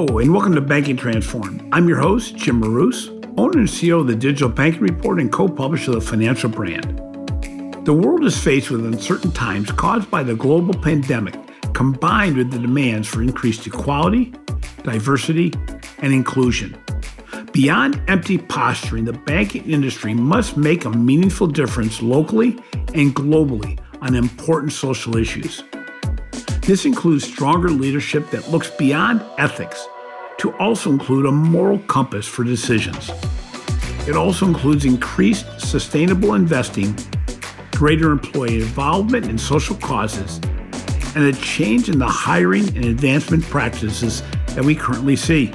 Hello, 0.00 0.18
and 0.18 0.32
welcome 0.32 0.54
to 0.54 0.62
Banking 0.62 0.96
Transform. 0.96 1.68
I'm 1.72 1.86
your 1.86 1.98
host, 1.98 2.34
Jim 2.34 2.60
Marous, 2.60 3.08
owner 3.36 3.58
and 3.58 3.68
CEO 3.68 4.00
of 4.00 4.06
the 4.06 4.16
Digital 4.16 4.48
Banking 4.48 4.80
Report 4.80 5.20
and 5.20 5.30
co 5.30 5.46
publisher 5.46 5.90
of 5.90 5.96
the 5.96 6.00
Financial 6.00 6.48
Brand. 6.48 6.96
The 7.84 7.92
world 7.92 8.24
is 8.24 8.42
faced 8.42 8.70
with 8.70 8.86
uncertain 8.86 9.30
times 9.32 9.70
caused 9.70 10.10
by 10.10 10.22
the 10.22 10.34
global 10.34 10.72
pandemic, 10.72 11.34
combined 11.74 12.38
with 12.38 12.50
the 12.50 12.58
demands 12.58 13.08
for 13.08 13.20
increased 13.20 13.66
equality, 13.66 14.32
diversity, 14.84 15.52
and 15.98 16.14
inclusion. 16.14 16.82
Beyond 17.52 18.00
empty 18.08 18.38
posturing, 18.38 19.04
the 19.04 19.12
banking 19.12 19.70
industry 19.70 20.14
must 20.14 20.56
make 20.56 20.86
a 20.86 20.90
meaningful 20.90 21.46
difference 21.46 22.00
locally 22.00 22.58
and 22.94 23.14
globally 23.14 23.78
on 24.00 24.14
important 24.14 24.72
social 24.72 25.18
issues. 25.18 25.62
This 26.62 26.84
includes 26.84 27.24
stronger 27.24 27.70
leadership 27.70 28.30
that 28.30 28.50
looks 28.50 28.70
beyond 28.70 29.24
ethics 29.38 29.88
to 30.38 30.52
also 30.56 30.90
include 30.90 31.26
a 31.26 31.32
moral 31.32 31.78
compass 31.80 32.26
for 32.26 32.44
decisions. 32.44 33.10
It 34.06 34.14
also 34.14 34.46
includes 34.46 34.84
increased 34.84 35.46
sustainable 35.60 36.34
investing, 36.34 36.96
greater 37.72 38.12
employee 38.12 38.60
involvement 38.60 39.26
in 39.26 39.38
social 39.38 39.76
causes, 39.76 40.40
and 41.14 41.24
a 41.24 41.32
change 41.32 41.88
in 41.88 41.98
the 41.98 42.06
hiring 42.06 42.68
and 42.76 42.84
advancement 42.84 43.42
practices 43.44 44.22
that 44.48 44.64
we 44.64 44.74
currently 44.74 45.16
see. 45.16 45.52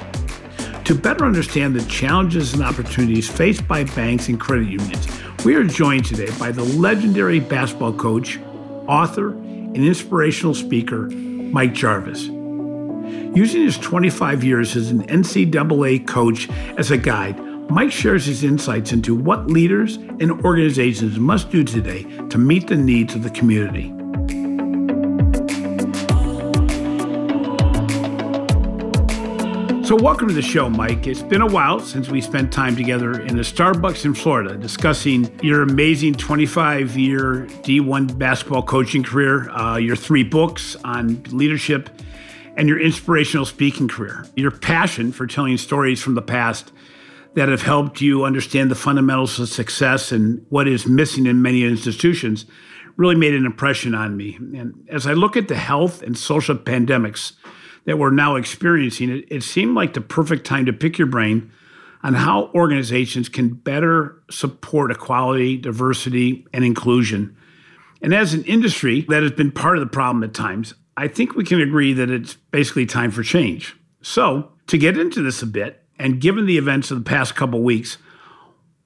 To 0.84 0.94
better 0.94 1.24
understand 1.24 1.74
the 1.74 1.84
challenges 1.88 2.52
and 2.52 2.62
opportunities 2.62 3.28
faced 3.28 3.66
by 3.66 3.84
banks 3.84 4.28
and 4.28 4.38
credit 4.38 4.68
unions, 4.68 5.06
we 5.44 5.54
are 5.54 5.64
joined 5.64 6.04
today 6.04 6.30
by 6.38 6.52
the 6.52 6.62
legendary 6.62 7.40
basketball 7.40 7.92
coach, 7.92 8.38
author, 8.86 9.30
and 9.74 9.76
inspirational 9.76 10.54
speaker, 10.54 11.08
Mike 11.10 11.74
Jarvis. 11.74 12.26
Using 13.36 13.62
his 13.62 13.78
25 13.78 14.42
years 14.44 14.76
as 14.76 14.90
an 14.90 15.06
NCAA 15.06 16.06
coach 16.06 16.48
as 16.78 16.90
a 16.90 16.96
guide, 16.96 17.38
Mike 17.70 17.92
shares 17.92 18.26
his 18.26 18.44
insights 18.44 18.92
into 18.92 19.14
what 19.14 19.48
leaders 19.48 19.96
and 19.96 20.32
organizations 20.44 21.18
must 21.18 21.50
do 21.50 21.64
today 21.64 22.04
to 22.28 22.38
meet 22.38 22.68
the 22.68 22.76
needs 22.76 23.14
of 23.14 23.22
the 23.22 23.30
community. 23.30 23.95
So, 29.86 29.94
welcome 29.94 30.26
to 30.26 30.34
the 30.34 30.42
show, 30.42 30.68
Mike. 30.68 31.06
It's 31.06 31.22
been 31.22 31.42
a 31.42 31.46
while 31.46 31.78
since 31.78 32.08
we 32.08 32.20
spent 32.20 32.52
time 32.52 32.74
together 32.74 33.20
in 33.20 33.38
a 33.38 33.42
Starbucks 33.42 34.04
in 34.04 34.14
Florida 34.14 34.56
discussing 34.56 35.30
your 35.44 35.62
amazing 35.62 36.14
25 36.14 36.96
year 36.96 37.46
D1 37.62 38.18
basketball 38.18 38.64
coaching 38.64 39.04
career, 39.04 39.48
uh, 39.50 39.76
your 39.76 39.94
three 39.94 40.24
books 40.24 40.74
on 40.82 41.22
leadership, 41.30 41.88
and 42.56 42.68
your 42.68 42.80
inspirational 42.80 43.46
speaking 43.46 43.86
career. 43.86 44.26
Your 44.34 44.50
passion 44.50 45.12
for 45.12 45.24
telling 45.24 45.56
stories 45.56 46.02
from 46.02 46.16
the 46.16 46.22
past 46.22 46.72
that 47.34 47.48
have 47.48 47.62
helped 47.62 48.00
you 48.00 48.24
understand 48.24 48.72
the 48.72 48.74
fundamentals 48.74 49.38
of 49.38 49.48
success 49.48 50.10
and 50.10 50.44
what 50.48 50.66
is 50.66 50.88
missing 50.88 51.26
in 51.26 51.42
many 51.42 51.62
institutions 51.62 52.44
really 52.96 53.14
made 53.14 53.34
an 53.34 53.46
impression 53.46 53.94
on 53.94 54.16
me. 54.16 54.34
And 54.34 54.84
as 54.90 55.06
I 55.06 55.12
look 55.12 55.36
at 55.36 55.46
the 55.46 55.54
health 55.54 56.02
and 56.02 56.18
social 56.18 56.56
pandemics, 56.56 57.34
that 57.86 57.98
we're 57.98 58.10
now 58.10 58.36
experiencing, 58.36 59.10
it, 59.10 59.24
it 59.30 59.42
seemed 59.42 59.74
like 59.74 59.94
the 59.94 60.00
perfect 60.00 60.46
time 60.46 60.66
to 60.66 60.72
pick 60.72 60.98
your 60.98 61.06
brain 61.06 61.50
on 62.02 62.14
how 62.14 62.50
organizations 62.54 63.28
can 63.28 63.48
better 63.48 64.22
support 64.30 64.90
equality, 64.90 65.56
diversity, 65.56 66.46
and 66.52 66.64
inclusion. 66.64 67.36
And 68.02 68.14
as 68.14 68.34
an 68.34 68.44
industry 68.44 69.06
that 69.08 69.22
has 69.22 69.32
been 69.32 69.50
part 69.50 69.78
of 69.78 69.80
the 69.80 69.90
problem 69.90 70.22
at 70.22 70.34
times, 70.34 70.74
I 70.96 71.08
think 71.08 71.34
we 71.34 71.44
can 71.44 71.60
agree 71.60 71.92
that 71.94 72.10
it's 72.10 72.34
basically 72.34 72.86
time 72.86 73.10
for 73.10 73.22
change. 73.22 73.74
So, 74.02 74.52
to 74.68 74.78
get 74.78 74.98
into 74.98 75.22
this 75.22 75.42
a 75.42 75.46
bit, 75.46 75.82
and 75.98 76.20
given 76.20 76.46
the 76.46 76.58
events 76.58 76.90
of 76.90 76.98
the 76.98 77.08
past 77.08 77.34
couple 77.34 77.62
weeks, 77.62 77.98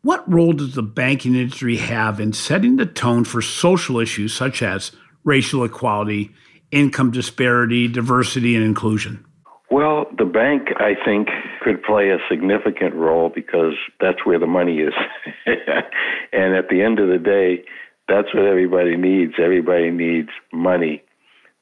what 0.02 0.30
role 0.32 0.52
does 0.52 0.74
the 0.74 0.82
banking 0.82 1.34
industry 1.34 1.76
have 1.76 2.20
in 2.20 2.32
setting 2.32 2.76
the 2.76 2.86
tone 2.86 3.24
for 3.24 3.42
social 3.42 3.98
issues 3.98 4.32
such 4.32 4.62
as 4.62 4.92
racial 5.24 5.64
equality 5.64 6.32
income 6.72 7.10
disparity, 7.10 7.88
diversity, 7.88 8.54
and 8.56 8.64
inclusion? 8.64 9.24
Well, 9.70 10.06
the 10.18 10.24
bank, 10.24 10.68
I 10.78 10.94
think, 11.04 11.28
could 11.62 11.82
play 11.82 12.10
a 12.10 12.18
significant 12.28 12.94
role 12.94 13.30
because 13.32 13.74
that's 14.00 14.26
where 14.26 14.38
the 14.38 14.46
money 14.46 14.78
is. 14.78 14.92
and 15.46 16.54
at 16.54 16.68
the 16.68 16.82
end 16.82 16.98
of 16.98 17.08
the 17.08 17.18
day, 17.18 17.64
that's 18.08 18.34
what 18.34 18.44
everybody 18.44 18.96
needs. 18.96 19.34
Everybody 19.38 19.90
needs 19.90 20.30
money. 20.52 21.02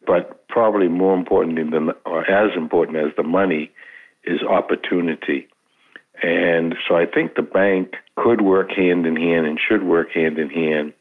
But 0.06 0.48
probably 0.48 0.88
more 0.88 1.14
important 1.14 1.70
than, 1.70 1.90
or 2.06 2.28
as 2.30 2.56
important 2.56 2.96
as 2.96 3.12
the 3.16 3.22
money, 3.22 3.70
is 4.24 4.40
opportunity. 4.42 5.46
And 6.22 6.74
so 6.88 6.96
I 6.96 7.04
think 7.04 7.34
the 7.34 7.42
bank 7.42 7.92
could 8.16 8.40
work 8.40 8.70
hand 8.70 9.06
in 9.06 9.16
hand 9.16 9.46
and 9.46 9.58
should 9.60 9.82
work 9.82 10.12
hand 10.12 10.38
in 10.38 10.48
hand 10.48 10.94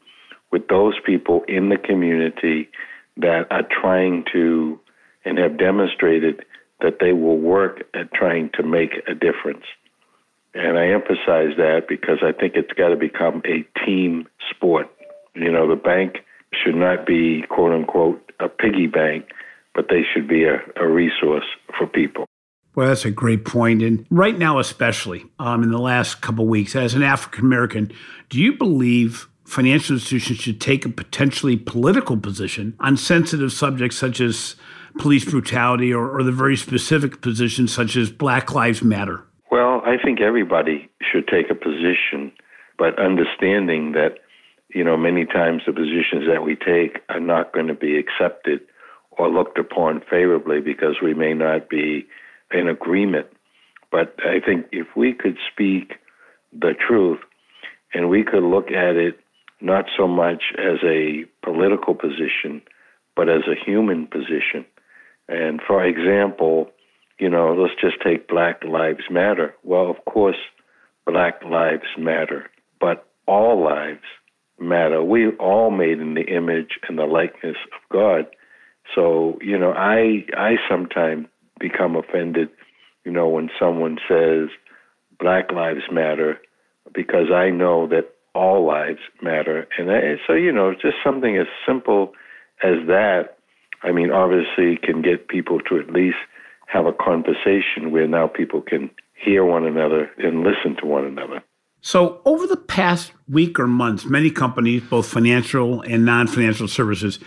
with 0.51 0.67
those 0.67 0.95
people 1.05 1.43
in 1.47 1.69
the 1.69 1.77
community 1.77 2.69
that 3.17 3.47
are 3.51 3.67
trying 3.81 4.25
to 4.33 4.79
and 5.25 5.37
have 5.37 5.57
demonstrated 5.57 6.45
that 6.81 6.97
they 6.99 7.11
will 7.11 7.37
work 7.37 7.83
at 7.93 8.13
trying 8.13 8.49
to 8.53 8.63
make 8.63 8.91
a 9.07 9.13
difference. 9.13 9.65
And 10.53 10.77
I 10.77 10.87
emphasize 10.87 11.55
that 11.57 11.83
because 11.87 12.19
I 12.21 12.31
think 12.31 12.53
it's 12.55 12.71
got 12.73 12.89
to 12.89 12.95
become 12.95 13.41
a 13.45 13.67
team 13.85 14.27
sport. 14.49 14.87
You 15.35 15.51
know, 15.51 15.67
the 15.67 15.75
bank 15.75 16.17
should 16.53 16.75
not 16.75 17.05
be, 17.05 17.43
quote 17.49 17.73
unquote, 17.73 18.31
a 18.39 18.47
piggy 18.47 18.87
bank, 18.87 19.25
but 19.75 19.87
they 19.89 20.01
should 20.13 20.27
be 20.27 20.45
a, 20.45 20.59
a 20.75 20.87
resource 20.87 21.45
for 21.77 21.87
people. 21.87 22.25
Well, 22.75 22.87
that's 22.87 23.05
a 23.05 23.11
great 23.11 23.43
point. 23.43 23.81
And 23.81 24.05
right 24.11 24.37
now, 24.37 24.59
especially 24.59 25.25
um, 25.39 25.63
in 25.63 25.71
the 25.71 25.79
last 25.79 26.21
couple 26.21 26.43
of 26.43 26.49
weeks, 26.49 26.75
as 26.75 26.93
an 26.93 27.01
African 27.01 27.43
American, 27.43 27.91
do 28.29 28.39
you 28.39 28.53
believe 28.53 29.27
financial 29.47 29.95
institutions 29.95 30.39
should 30.39 30.59
take 30.59 30.85
a 30.85 30.89
potentially 30.89 31.55
political 31.55 32.17
position 32.17 32.75
on 32.81 32.97
sensitive 32.97 33.51
subjects 33.53 33.97
such 33.97 34.19
as 34.19 34.57
police 34.99 35.23
brutality 35.23 35.93
or, 35.93 36.09
or 36.09 36.21
the 36.21 36.33
very 36.33 36.57
specific 36.57 37.21
positions 37.21 37.73
such 37.73 37.95
as 37.95 38.11
Black 38.11 38.53
Lives 38.53 38.83
Matter? 38.83 39.23
Well, 39.49 39.81
I 39.85 39.95
think 40.03 40.19
everybody 40.19 40.89
should 41.01 41.29
take 41.29 41.49
a 41.49 41.55
position, 41.55 42.33
but 42.77 42.99
understanding 42.99 43.93
that, 43.93 44.19
you 44.75 44.83
know, 44.83 44.97
many 44.97 45.25
times 45.25 45.61
the 45.65 45.71
positions 45.71 46.27
that 46.27 46.43
we 46.43 46.57
take 46.57 46.99
are 47.07 47.21
not 47.21 47.53
going 47.53 47.67
to 47.67 47.73
be 47.73 47.97
accepted 47.97 48.59
or 49.11 49.29
looked 49.29 49.57
upon 49.57 50.01
favorably 50.09 50.59
because 50.59 50.97
we 51.01 51.13
may 51.13 51.33
not 51.33 51.69
be 51.69 52.05
in 52.51 52.67
agreement. 52.67 53.27
But 53.91 54.13
I 54.19 54.41
think 54.45 54.65
if 54.73 54.87
we 54.97 55.13
could 55.13 55.37
speak 55.49 55.93
the 56.51 56.73
truth 56.73 57.19
and 57.93 58.09
we 58.09 58.23
could 58.23 58.43
look 58.43 58.71
at 58.71 58.97
it 58.97 59.17
not 59.61 59.85
so 59.97 60.07
much 60.07 60.43
as 60.57 60.79
a 60.83 61.25
political 61.43 61.95
position, 61.95 62.61
but 63.15 63.29
as 63.29 63.43
a 63.47 63.55
human 63.65 64.07
position. 64.07 64.65
And 65.27 65.59
for 65.65 65.83
example, 65.83 66.71
you 67.19 67.29
know, 67.29 67.53
let's 67.53 67.79
just 67.81 68.01
take 68.03 68.27
Black 68.27 68.63
Lives 68.63 69.05
Matter. 69.09 69.55
Well, 69.63 69.89
of 69.89 70.05
course, 70.05 70.37
Black 71.05 71.43
Lives 71.43 71.87
Matter, 71.97 72.49
but 72.79 73.07
all 73.27 73.63
lives 73.63 74.03
matter. 74.59 75.03
We 75.03 75.29
all 75.37 75.71
made 75.71 75.99
in 75.99 76.13
the 76.13 76.25
image 76.25 76.79
and 76.87 76.97
the 76.97 77.05
likeness 77.05 77.57
of 77.73 77.89
God. 77.91 78.27
So, 78.95 79.37
you 79.41 79.57
know, 79.57 79.71
I 79.71 80.25
I 80.35 80.55
sometimes 80.69 81.27
become 81.59 81.95
offended, 81.95 82.49
you 83.03 83.11
know, 83.11 83.27
when 83.27 83.49
someone 83.59 83.97
says 84.07 84.49
Black 85.19 85.51
Lives 85.51 85.83
Matter 85.91 86.39
because 86.93 87.31
I 87.33 87.49
know 87.49 87.87
that 87.87 88.13
all 88.37 88.65
lives 88.65 88.99
matter. 89.21 89.67
And 89.77 90.19
so, 90.27 90.33
you 90.33 90.51
know, 90.51 90.73
just 90.73 90.97
something 91.03 91.37
as 91.37 91.47
simple 91.65 92.13
as 92.63 92.75
that, 92.87 93.37
I 93.83 93.91
mean, 93.91 94.11
obviously 94.11 94.77
can 94.77 95.01
get 95.01 95.27
people 95.27 95.59
to 95.61 95.79
at 95.79 95.91
least 95.91 96.17
have 96.67 96.85
a 96.85 96.93
conversation 96.93 97.91
where 97.91 98.07
now 98.07 98.27
people 98.27 98.61
can 98.61 98.89
hear 99.13 99.43
one 99.43 99.65
another 99.65 100.09
and 100.17 100.43
listen 100.43 100.75
to 100.81 100.85
one 100.85 101.05
another. 101.05 101.43
So, 101.81 102.21
over 102.25 102.47
the 102.47 102.57
past 102.57 103.13
week 103.29 103.59
or 103.59 103.67
months, 103.67 104.03
many 104.05 104.31
companies, 104.31 104.81
both 104.83 105.07
financial 105.07 105.81
and 105.81 106.05
non 106.05 106.27
financial 106.27 106.67
services, 106.67 107.19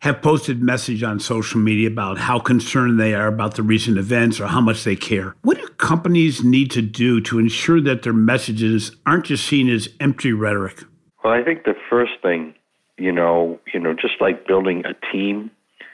have 0.00 0.22
posted 0.22 0.62
message 0.62 1.02
on 1.02 1.18
social 1.18 1.60
media 1.60 1.88
about 1.88 2.18
how 2.18 2.38
concerned 2.38 3.00
they 3.00 3.14
are 3.14 3.26
about 3.26 3.56
the 3.56 3.62
recent 3.62 3.98
events 3.98 4.40
or 4.40 4.46
how 4.46 4.60
much 4.60 4.84
they 4.84 4.96
care. 4.96 5.34
What 5.42 5.58
do 5.58 5.66
companies 5.78 6.44
need 6.44 6.70
to 6.72 6.82
do 6.82 7.20
to 7.22 7.38
ensure 7.38 7.80
that 7.82 8.02
their 8.02 8.12
messages 8.12 8.92
aren't 9.06 9.26
just 9.26 9.46
seen 9.46 9.68
as 9.68 9.88
empty 10.00 10.32
rhetoric? 10.32 10.84
Well, 11.24 11.32
I 11.32 11.42
think 11.42 11.64
the 11.64 11.74
first 11.90 12.12
thing, 12.22 12.54
you 12.96 13.12
know, 13.12 13.58
you 13.72 13.80
know, 13.80 13.92
just 13.92 14.14
like 14.20 14.46
building 14.46 14.84
a 14.84 14.94
team, 15.12 15.50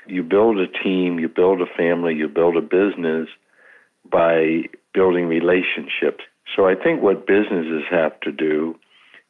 you 0.06 0.22
build 0.22 0.58
a 0.58 0.66
team, 0.66 1.18
you 1.18 1.28
build 1.28 1.62
a 1.62 1.66
family, 1.66 2.14
you 2.14 2.28
build 2.28 2.56
a 2.56 2.60
business 2.60 3.28
by 4.10 4.64
building 4.92 5.26
relationships. 5.26 6.24
So 6.54 6.66
I 6.66 6.74
think 6.74 7.02
what 7.02 7.26
businesses 7.26 7.84
have 7.90 8.20
to 8.20 8.32
do 8.32 8.76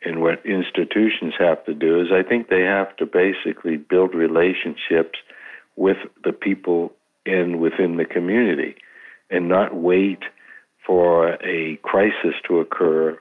and 0.04 0.20
what 0.20 0.44
institutions 0.44 1.34
have 1.38 1.64
to 1.64 1.74
do 1.74 2.00
is 2.00 2.08
I 2.12 2.22
think 2.22 2.48
they 2.48 2.62
have 2.62 2.94
to 2.96 3.06
basically 3.06 3.76
build 3.76 4.14
relationships 4.14 5.18
with 5.76 5.96
the 6.22 6.32
people 6.32 6.92
in 7.26 7.58
within 7.58 7.96
the 7.96 8.04
community. 8.04 8.76
and 9.30 9.48
not 9.48 9.74
wait 9.74 10.22
for 10.86 11.34
a 11.42 11.76
crisis 11.82 12.34
to 12.46 12.60
occur 12.60 13.18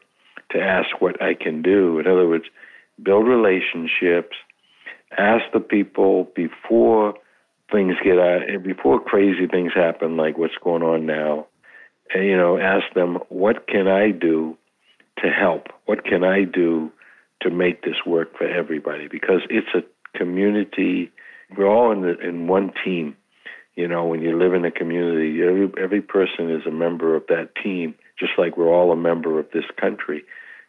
to 0.52 0.60
ask 0.62 0.90
what 1.00 1.22
I 1.22 1.34
can 1.34 1.62
do. 1.62 2.00
In 2.00 2.08
other 2.08 2.28
words, 2.28 2.46
build 3.02 3.28
relationships, 3.28 4.36
ask 5.18 5.44
the 5.54 5.60
people 5.60 6.30
before 6.36 7.16
things 7.72 7.96
get 8.04 8.20
out, 8.20 8.42
before 8.64 9.00
crazy 9.00 9.48
things 9.48 9.72
happen, 9.74 10.18
like 10.18 10.38
what's 10.38 10.58
going 10.64 10.84
on 10.84 11.06
now, 11.06 11.48
and, 12.14 12.26
you 12.26 12.38
know, 12.38 12.58
ask 12.58 12.94
them, 12.94 13.18
what 13.30 13.68
can 13.68 13.88
I 13.88 14.12
do 14.12 14.58
to 15.24 15.30
help? 15.30 15.68
What 15.86 16.04
can 16.06 16.24
I 16.24 16.44
do 16.44 16.92
to 17.42 17.50
make 17.50 17.82
this 17.84 18.06
work 18.06 18.38
for 18.38 18.48
everybody? 18.48 19.08
Because 19.08 19.42
it's 19.50 19.68
a 19.76 20.18
community. 20.18 21.12
We're 21.58 21.68
all 21.68 21.92
in, 21.92 22.02
the, 22.02 22.20
in 22.20 22.48
one 22.48 22.72
team. 22.84 23.16
You 23.76 23.88
know, 23.88 24.06
when 24.06 24.22
you 24.22 24.38
live 24.38 24.54
in 24.54 24.66
a 24.66 24.72
community, 24.72 25.42
every, 25.42 25.72
every 25.82 26.02
person 26.02 26.52
is 26.52 26.66
a 26.68 26.72
member 26.72 27.16
of 27.16 27.24
that 27.28 27.50
team, 27.62 27.96
just 28.20 28.34
like 28.38 28.56
we're 28.56 28.72
all 28.72 28.92
a 28.92 28.96
member 28.96 29.40
of 29.40 29.48
this 29.52 29.66
country. 29.80 30.24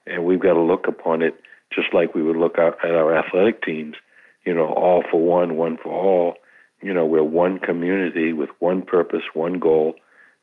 And 0.07 0.25
we've 0.25 0.41
got 0.41 0.55
to 0.55 0.61
look 0.61 0.87
upon 0.89 1.23
it 1.23 1.35
just 1.75 1.93
like 1.93 2.15
we 2.15 2.23
would 2.23 2.37
look 2.37 2.57
at 2.59 2.85
our 2.85 3.17
athletic 3.17 3.63
teams, 3.63 3.97
you 4.47 4.55
know, 4.55 4.67
all 4.67 5.03
for 5.11 5.21
one, 5.21 5.57
one 5.57 5.77
for 5.83 5.93
all. 5.93 6.35
You 6.81 6.95
know, 6.95 7.05
we're 7.05 7.25
one 7.25 7.59
community 7.59 8.33
with 8.33 8.51
one 8.59 8.83
purpose, 8.83 9.23
one 9.33 9.59
goal, 9.59 9.95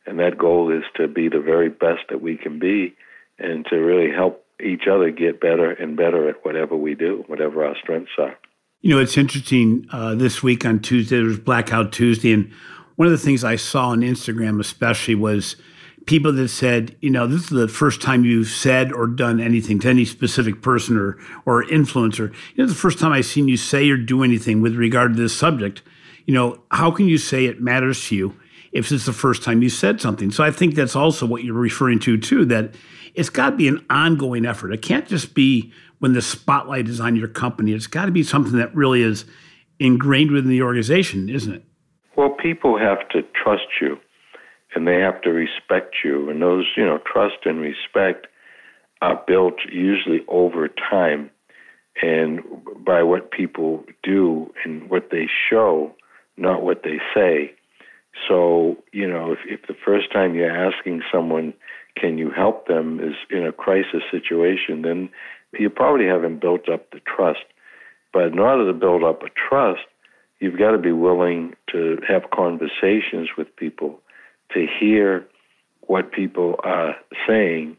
and 0.06 0.20
that 0.20 0.38
goal 0.38 0.76
is 0.76 0.84
to 0.96 1.08
be 1.08 1.30
the 1.30 1.40
very 1.40 1.70
best 1.70 2.02
that 2.10 2.22
we 2.22 2.38
can 2.38 2.60
be 2.60 2.96
and 3.42 3.66
to 3.68 3.76
really 3.78 4.12
help 4.12 4.46
each 4.64 4.84
other 4.92 5.12
get 5.12 5.42
better 5.42 5.72
and 5.72 5.98
better 5.98 6.30
at 6.30 6.46
whatever 6.46 6.76
we 6.76 6.96
do, 6.96 7.24
whatever 7.28 7.66
our 7.66 7.76
strengths 7.82 8.12
are. 8.18 8.38
You 8.82 8.96
know, 8.96 9.02
it's 9.02 9.18
interesting. 9.18 9.88
Uh, 9.92 10.16
this 10.16 10.42
week 10.42 10.66
on 10.66 10.80
Tuesday, 10.80 11.18
there 11.18 11.26
was 11.26 11.40
Blackout 11.40 11.92
Tuesday. 11.92 12.34
And 12.34 12.52
one 12.96 13.08
of 13.08 13.12
the 13.12 13.18
things 13.18 13.44
I 13.44 13.56
saw 13.56 13.90
on 13.90 14.02
Instagram, 14.02 14.60
especially, 14.60 15.16
was 15.16 15.56
people 16.06 16.32
that 16.34 16.50
said, 16.50 16.96
you 17.00 17.10
know, 17.10 17.28
this 17.28 17.44
is 17.44 17.50
the 17.50 17.68
first 17.68 18.02
time 18.02 18.26
you've 18.26 18.48
said 18.48 18.92
or 18.92 19.08
done 19.08 19.40
anything 19.40 19.80
to 19.80 19.90
any 19.90 20.06
specific 20.06 20.62
person 20.62 20.98
or, 20.98 21.18
or 21.46 21.64
influencer. 21.66 22.34
You 22.56 22.64
know, 22.64 22.66
the 22.68 22.76
first 22.76 23.00
time 23.00 23.12
I've 23.12 23.26
seen 23.26 23.48
you 23.48 23.58
say 23.58 23.90
or 23.90 23.98
do 23.98 24.24
anything 24.24 24.62
with 24.62 24.76
regard 24.76 25.16
to 25.16 25.22
this 25.22 25.38
subject. 25.38 25.84
You 26.26 26.34
know, 26.34 26.64
how 26.72 26.92
can 26.92 27.08
you 27.08 27.18
say 27.18 27.46
it 27.46 27.62
matters 27.62 28.08
to 28.08 28.16
you 28.16 28.36
if 28.72 28.92
it's 28.92 29.06
the 29.06 29.14
first 29.14 29.44
time 29.44 29.62
you 29.62 29.70
said 29.70 30.02
something? 30.02 30.32
So 30.32 30.44
I 30.44 30.52
think 30.52 30.76
that's 30.76 30.96
also 30.96 31.26
what 31.26 31.44
you're 31.44 31.54
referring 31.54 32.00
to, 32.00 32.18
too, 32.18 32.46
that 32.46 32.76
it's 33.14 33.30
got 33.30 33.52
to 33.52 33.56
be 33.56 33.68
an 33.68 33.86
ongoing 33.90 34.46
effort. 34.46 34.72
It 34.72 34.82
can't 34.82 35.08
just 35.08 35.34
be 35.34 35.74
when 36.00 36.14
the 36.14 36.22
spotlight 36.22 36.88
is 36.88 37.00
on 37.00 37.16
your 37.16 37.28
company. 37.28 37.74
It's 37.74 37.88
got 37.88 38.06
to 38.06 38.12
be 38.12 38.24
something 38.24 38.58
that 38.58 38.74
really 38.76 39.04
is 39.04 39.26
ingrained 39.80 40.32
within 40.32 40.50
the 40.50 40.62
organization, 40.62 41.30
isn't 41.30 41.54
it? 41.54 41.64
Well, 42.16 42.30
people 42.30 42.78
have 42.78 43.08
to 43.10 43.22
trust 43.44 43.68
you 43.82 43.98
and 44.74 44.88
they 44.88 45.00
have 45.00 45.22
to 45.22 45.32
respect 45.32 45.96
you. 46.04 46.30
And 46.30 46.42
those, 46.42 46.66
you 46.78 46.86
know, 46.86 47.00
trust 47.12 47.46
and 47.46 47.60
respect 47.60 48.28
are 49.02 49.22
built 49.28 49.56
usually 49.72 50.22
over 50.28 50.68
time 50.68 51.32
and 52.02 52.42
by 52.86 53.04
what 53.04 53.32
people 53.32 53.84
do 54.04 54.52
and 54.64 54.90
what 54.90 55.10
they 55.12 55.28
show, 55.50 55.96
not 56.38 56.62
what 56.62 56.84
they 56.84 57.00
say. 57.14 57.54
So, 58.28 58.78
you 58.92 59.08
know, 59.08 59.34
if, 59.34 59.40
if 59.46 59.68
the 59.68 59.76
first 59.86 60.12
time 60.12 60.36
you're 60.36 60.52
asking 60.52 61.02
someone, 61.12 61.54
can 61.96 62.18
you 62.18 62.30
help 62.30 62.68
them, 62.68 63.00
is 63.00 63.16
in 63.30 63.46
a 63.46 63.52
crisis 63.52 64.04
situation, 64.10 64.82
then 64.82 65.10
you 65.58 65.70
probably 65.70 66.06
haven't 66.06 66.42
built 66.42 66.70
up 66.70 66.92
the 66.92 67.00
trust. 67.00 67.46
But 68.14 68.28
in 68.28 68.40
order 68.40 68.72
to 68.72 68.78
build 68.78 69.04
up 69.04 69.24
a 69.24 69.30
trust, 69.30 69.82
you've 70.40 70.58
got 70.58 70.72
to 70.72 70.78
be 70.78 70.92
willing 70.92 71.56
to 71.72 71.98
have 72.08 72.30
conversations 72.34 73.30
with 73.38 73.56
people, 73.56 74.00
to 74.54 74.66
hear 74.80 75.26
what 75.82 76.12
people 76.12 76.56
are 76.64 76.96
saying, 77.28 77.78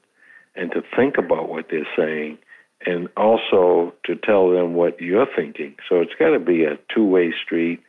and 0.54 0.70
to 0.72 0.82
think 0.96 1.16
about 1.18 1.48
what 1.48 1.66
they're 1.70 1.88
saying, 1.96 2.38
and 2.84 3.08
also 3.16 3.92
to 4.04 4.16
tell 4.16 4.50
them 4.50 4.74
what 4.74 5.00
you're 5.00 5.26
thinking. 5.36 5.74
So 5.88 6.00
it's 6.00 6.14
got 6.18 6.30
to 6.30 6.38
be 6.38 6.64
a 6.64 6.78
two 6.94 7.04
way 7.04 7.32
street, 7.44 7.80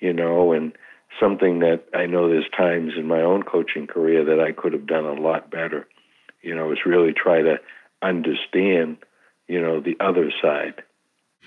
you 0.00 0.12
know, 0.12 0.52
and 0.52 0.72
something 1.18 1.60
that 1.60 1.84
I 1.94 2.06
know 2.06 2.28
there's 2.28 2.48
times 2.56 2.92
in 2.96 3.06
my 3.06 3.20
own 3.20 3.42
coaching 3.42 3.86
career 3.86 4.24
that 4.24 4.40
I 4.40 4.52
could 4.52 4.72
have 4.72 4.86
done 4.86 5.04
a 5.04 5.14
lot 5.14 5.50
better. 5.50 5.88
You 6.42 6.54
know, 6.54 6.72
is 6.72 6.86
really 6.86 7.12
try 7.12 7.42
to 7.42 7.56
understand 8.02 8.98
you 9.50 9.60
know, 9.60 9.80
the 9.80 9.96
other 9.98 10.32
side. 10.40 10.82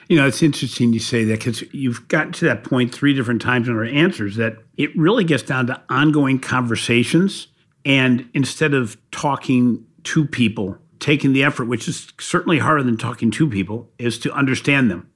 You 0.10 0.18
know, 0.18 0.28
it's 0.28 0.44
interesting 0.44 0.92
you 0.92 1.00
say 1.00 1.24
that 1.24 1.40
because 1.40 1.62
you've 1.74 2.10
gotten 2.10 2.34
to 2.34 2.46
that 2.46 2.66
point 2.66 2.94
three 2.94 3.14
different 3.14 3.42
times 3.42 3.70
in 3.70 3.76
our 3.76 3.86
answers 3.86 4.36
that 4.36 4.58
it 4.76 4.96
really 4.98 5.24
gets 5.24 5.44
down 5.44 5.68
to 5.68 5.82
ongoing 5.90 6.40
conversations. 6.40 7.48
And 7.86 8.30
instead 8.34 8.74
of 8.74 8.98
talking 9.12 9.86
to 10.04 10.26
people, 10.26 10.78
taking 11.00 11.32
the 11.32 11.44
effort, 11.44 11.66
which 11.66 11.88
is 11.88 12.12
certainly 12.20 12.60
harder 12.60 12.84
than 12.84 12.98
talking 12.98 13.32
to 13.32 13.50
people, 13.50 13.90
is 13.98 14.20
to 14.20 14.34
understand 14.34 14.92
them. 14.92 15.10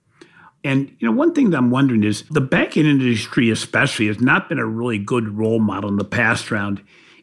And 0.64 0.96
you 1.00 1.08
know, 1.08 1.16
one 1.16 1.34
thing 1.34 1.52
that 1.52 1.58
I'm 1.58 1.72
wondering 1.72 2.04
is 2.04 2.24
the 2.30 2.42
banking 2.42 2.86
industry, 2.86 3.50
especially, 3.50 4.08
has 4.08 4.20
not 4.20 4.50
been 4.50 4.60
a 4.60 4.66
really 4.66 4.98
good 4.98 5.38
role 5.38 5.60
model 5.60 5.90
in 5.90 5.98
the 5.98 6.04
past 6.04 6.52
around 6.52 6.82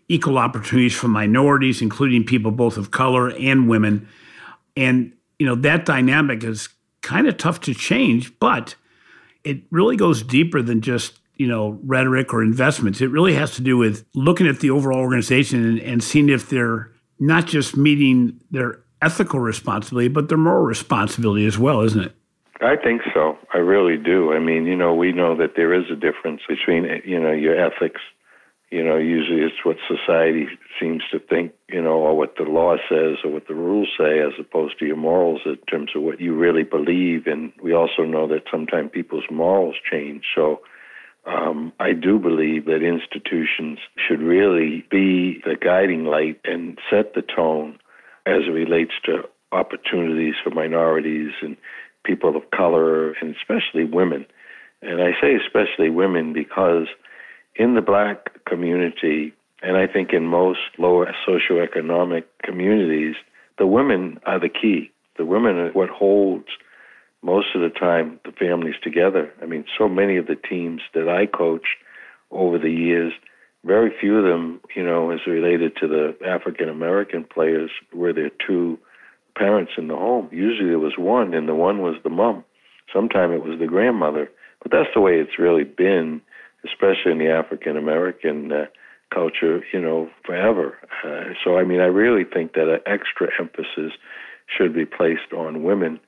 equal 0.08 0.38
opportunities 0.38 0.94
for 0.94 1.08
minorities, 1.08 1.82
including 1.82 2.25
people 2.25 2.50
both 2.50 2.76
of 2.76 2.90
color 2.90 3.31
and 3.31 3.69
women. 3.69 4.08
And 4.76 5.12
you 5.38 5.46
know, 5.46 5.54
that 5.56 5.84
dynamic 5.84 6.44
is 6.44 6.69
kind 7.02 7.26
of 7.26 7.36
tough 7.36 7.60
to 7.60 7.75
change, 7.75 8.38
but 8.38 8.75
it 9.42 9.62
really 9.70 9.96
goes 9.96 10.22
deeper 10.22 10.62
than 10.62 10.80
just, 10.80 11.19
you 11.37 11.46
know, 11.46 11.78
rhetoric 11.84 12.32
or 12.32 12.42
investments. 12.42 13.00
It 13.00 13.10
really 13.10 13.34
has 13.34 13.54
to 13.56 13.62
do 13.62 13.76
with 13.76 14.06
looking 14.14 14.46
at 14.46 14.60
the 14.60 14.70
overall 14.70 15.00
organization 15.00 15.64
and, 15.64 15.80
and 15.80 16.02
seeing 16.02 16.28
if 16.28 16.48
they're 16.48 16.90
not 17.19 17.46
just 17.46 17.76
meeting 17.76 18.40
their 18.50 18.80
ethical 19.02 19.40
responsibility, 19.40 20.08
but 20.08 20.28
their 20.28 20.38
moral 20.38 20.64
responsibility 20.64 21.44
as 21.46 21.58
well, 21.58 21.82
isn't 21.82 22.00
it? 22.00 22.16
I 22.64 22.76
think 22.76 23.02
so. 23.12 23.37
I 23.52 23.58
really 23.58 23.96
do. 24.02 24.32
I 24.32 24.38
mean, 24.38 24.66
you 24.66 24.76
know, 24.76 24.94
we 24.94 25.12
know 25.12 25.37
that 25.37 25.52
there 25.56 25.75
is 25.75 25.84
a 25.90 25.96
difference 25.96 26.40
between, 26.49 26.84
you 27.05 27.20
know, 27.20 27.32
your 27.32 27.55
ethics 27.55 28.00
you 28.75 28.82
know, 28.82 28.96
usually 28.96 29.43
it's 29.43 29.64
what 29.64 29.76
society 29.87 30.49
seems 30.81 31.05
to 31.12 31.20
think, 31.20 31.52
you 31.69 31.81
know, 31.81 31.93
or 31.93 32.16
what 32.16 32.34
the 32.37 32.43
law 32.43 32.75
says 32.88 33.19
or 33.22 33.31
what 33.31 33.46
the 33.46 33.55
rules 33.55 33.87
say, 33.96 34.19
as 34.19 34.32
opposed 34.37 34.81
to 34.81 34.84
your 34.84 34.96
morals 34.96 35.43
in 35.46 35.56
terms 35.70 35.90
of 35.94 36.02
what 36.02 36.20
you 36.20 36.34
really 36.34 36.64
believe. 36.64 37.28
And 37.28 37.52
we 37.62 37.73
also 37.73 38.02
know 38.02 38.26
that 38.26 38.50
sometimes 38.50 38.90
people's 38.92 39.30
morals 39.30 39.76
change. 39.88 40.25
So 40.35 40.61
um, 41.25 41.73
I 41.78 41.92
do 41.92 42.18
believe 42.18 42.64
that 42.64 42.83
institutions 42.83 43.78
should 43.97 44.21
really 44.21 44.85
be 44.90 45.40
the 45.44 45.54
guiding 45.54 46.04
light 46.06 46.40
and 46.44 46.76
set 46.90 47.14
the 47.14 47.23
tone 47.23 47.78
as 48.26 48.42
it 48.49 48.50
relates 48.50 48.94
to 49.04 49.23
opportunities 49.52 50.35
for 50.42 50.50
minorities 50.50 51.30
and 51.42 51.56
people 52.04 52.37
of 52.37 52.50
color, 52.50 53.12
and 53.12 53.34
especially 53.34 53.84
women. 53.84 54.26
And 54.82 55.02
I 55.02 55.12
say 55.20 55.34
especially 55.34 55.90
women 55.90 56.32
because 56.32 56.87
in 57.56 57.75
the 57.75 57.80
black 57.80 58.44
community, 58.44 59.32
and 59.62 59.76
I 59.76 59.87
think 59.87 60.12
in 60.12 60.26
most 60.26 60.61
lower 60.78 61.12
socioeconomic 61.26 62.25
communities, 62.42 63.16
the 63.58 63.66
women 63.66 64.20
are 64.26 64.38
the 64.40 64.49
key. 64.49 64.90
The 65.16 65.25
women 65.25 65.56
are 65.56 65.70
what 65.70 65.88
holds 65.88 66.49
most 67.23 67.54
of 67.54 67.62
the 67.62 67.70
time 67.70 68.20
the 68.25 68.32
families 68.32 68.75
together. 68.82 69.32
I 69.40 69.46
mean, 69.46 69.64
so 69.78 69.88
many 69.88 70.16
of 70.18 70.26
the 70.26 70.37
teams 70.37 70.82
that 70.92 71.08
I 71.08 71.26
coached 71.26 71.78
over 72.30 72.58
the 72.58 72.70
years, 72.70 73.12
very 73.64 73.90
few 73.99 74.18
of 74.18 74.25
them, 74.25 74.61
you 74.76 74.84
know, 74.84 75.11
as 75.11 75.20
related 75.26 75.76
to 75.76 75.88
the 75.88 76.16
African 76.26 76.68
American 76.68 77.25
players, 77.25 77.70
were 77.94 78.12
there 78.12 78.30
two 78.46 78.78
parents 79.37 79.73
in 79.76 79.88
the 79.88 79.97
home. 79.97 80.29
Usually 80.33 80.71
there 80.71 80.79
was 80.79 80.99
one, 80.99 81.35
and 81.35 81.49
the 81.49 81.55
one 81.55 81.83
was 81.83 81.97
the 82.03 82.11
mom. 82.11 82.45
Sometimes 82.93 83.35
it 83.35 83.45
was 83.45 83.59
the 83.59 83.67
grandmother. 83.67 84.31
But 84.62 84.73
that's 84.73 84.91
the 84.95 85.00
way 85.00 85.21
it's 85.21 85.38
really 85.38 85.64
been 85.64 86.23
especially 86.64 87.12
in 87.12 87.19
the 87.19 87.31
African 87.31 87.76
American 87.76 88.50
uh, 88.53 88.64
culture, 89.12 89.62
you 89.73 89.81
know, 89.81 90.09
forever. 90.25 90.79
Uh, 91.05 91.35
so, 91.45 91.59
I 91.59 91.64
mean, 91.64 91.81
I 91.81 91.87
really 91.87 92.25
think 92.25 92.55
that 92.55 92.69
an 92.69 92.81
extra 92.87 93.29
emphasis 93.38 93.93
should 94.47 94.75
be 94.75 94.87
placed 94.87 95.33
on 95.37 95.62
women. 95.62 96.00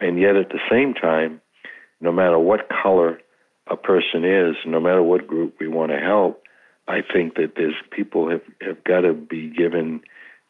And 0.00 0.18
yet, 0.18 0.36
at 0.36 0.50
the 0.50 0.60
same 0.70 0.94
time, 0.94 1.40
no 2.00 2.12
matter 2.12 2.38
what 2.38 2.68
color 2.68 3.20
a 3.68 3.76
person 3.76 4.24
is, 4.24 4.56
no 4.66 4.80
matter 4.80 5.02
what 5.02 5.26
group 5.26 5.56
we 5.60 5.68
want 5.68 5.92
to 5.92 5.98
help, 5.98 6.42
I 6.88 7.00
think 7.00 7.36
that 7.36 7.52
there's 7.56 7.76
people 7.90 8.28
have 8.28 8.42
have 8.60 8.82
got 8.82 9.02
to 9.02 9.14
be 9.14 9.48
given, 9.48 10.00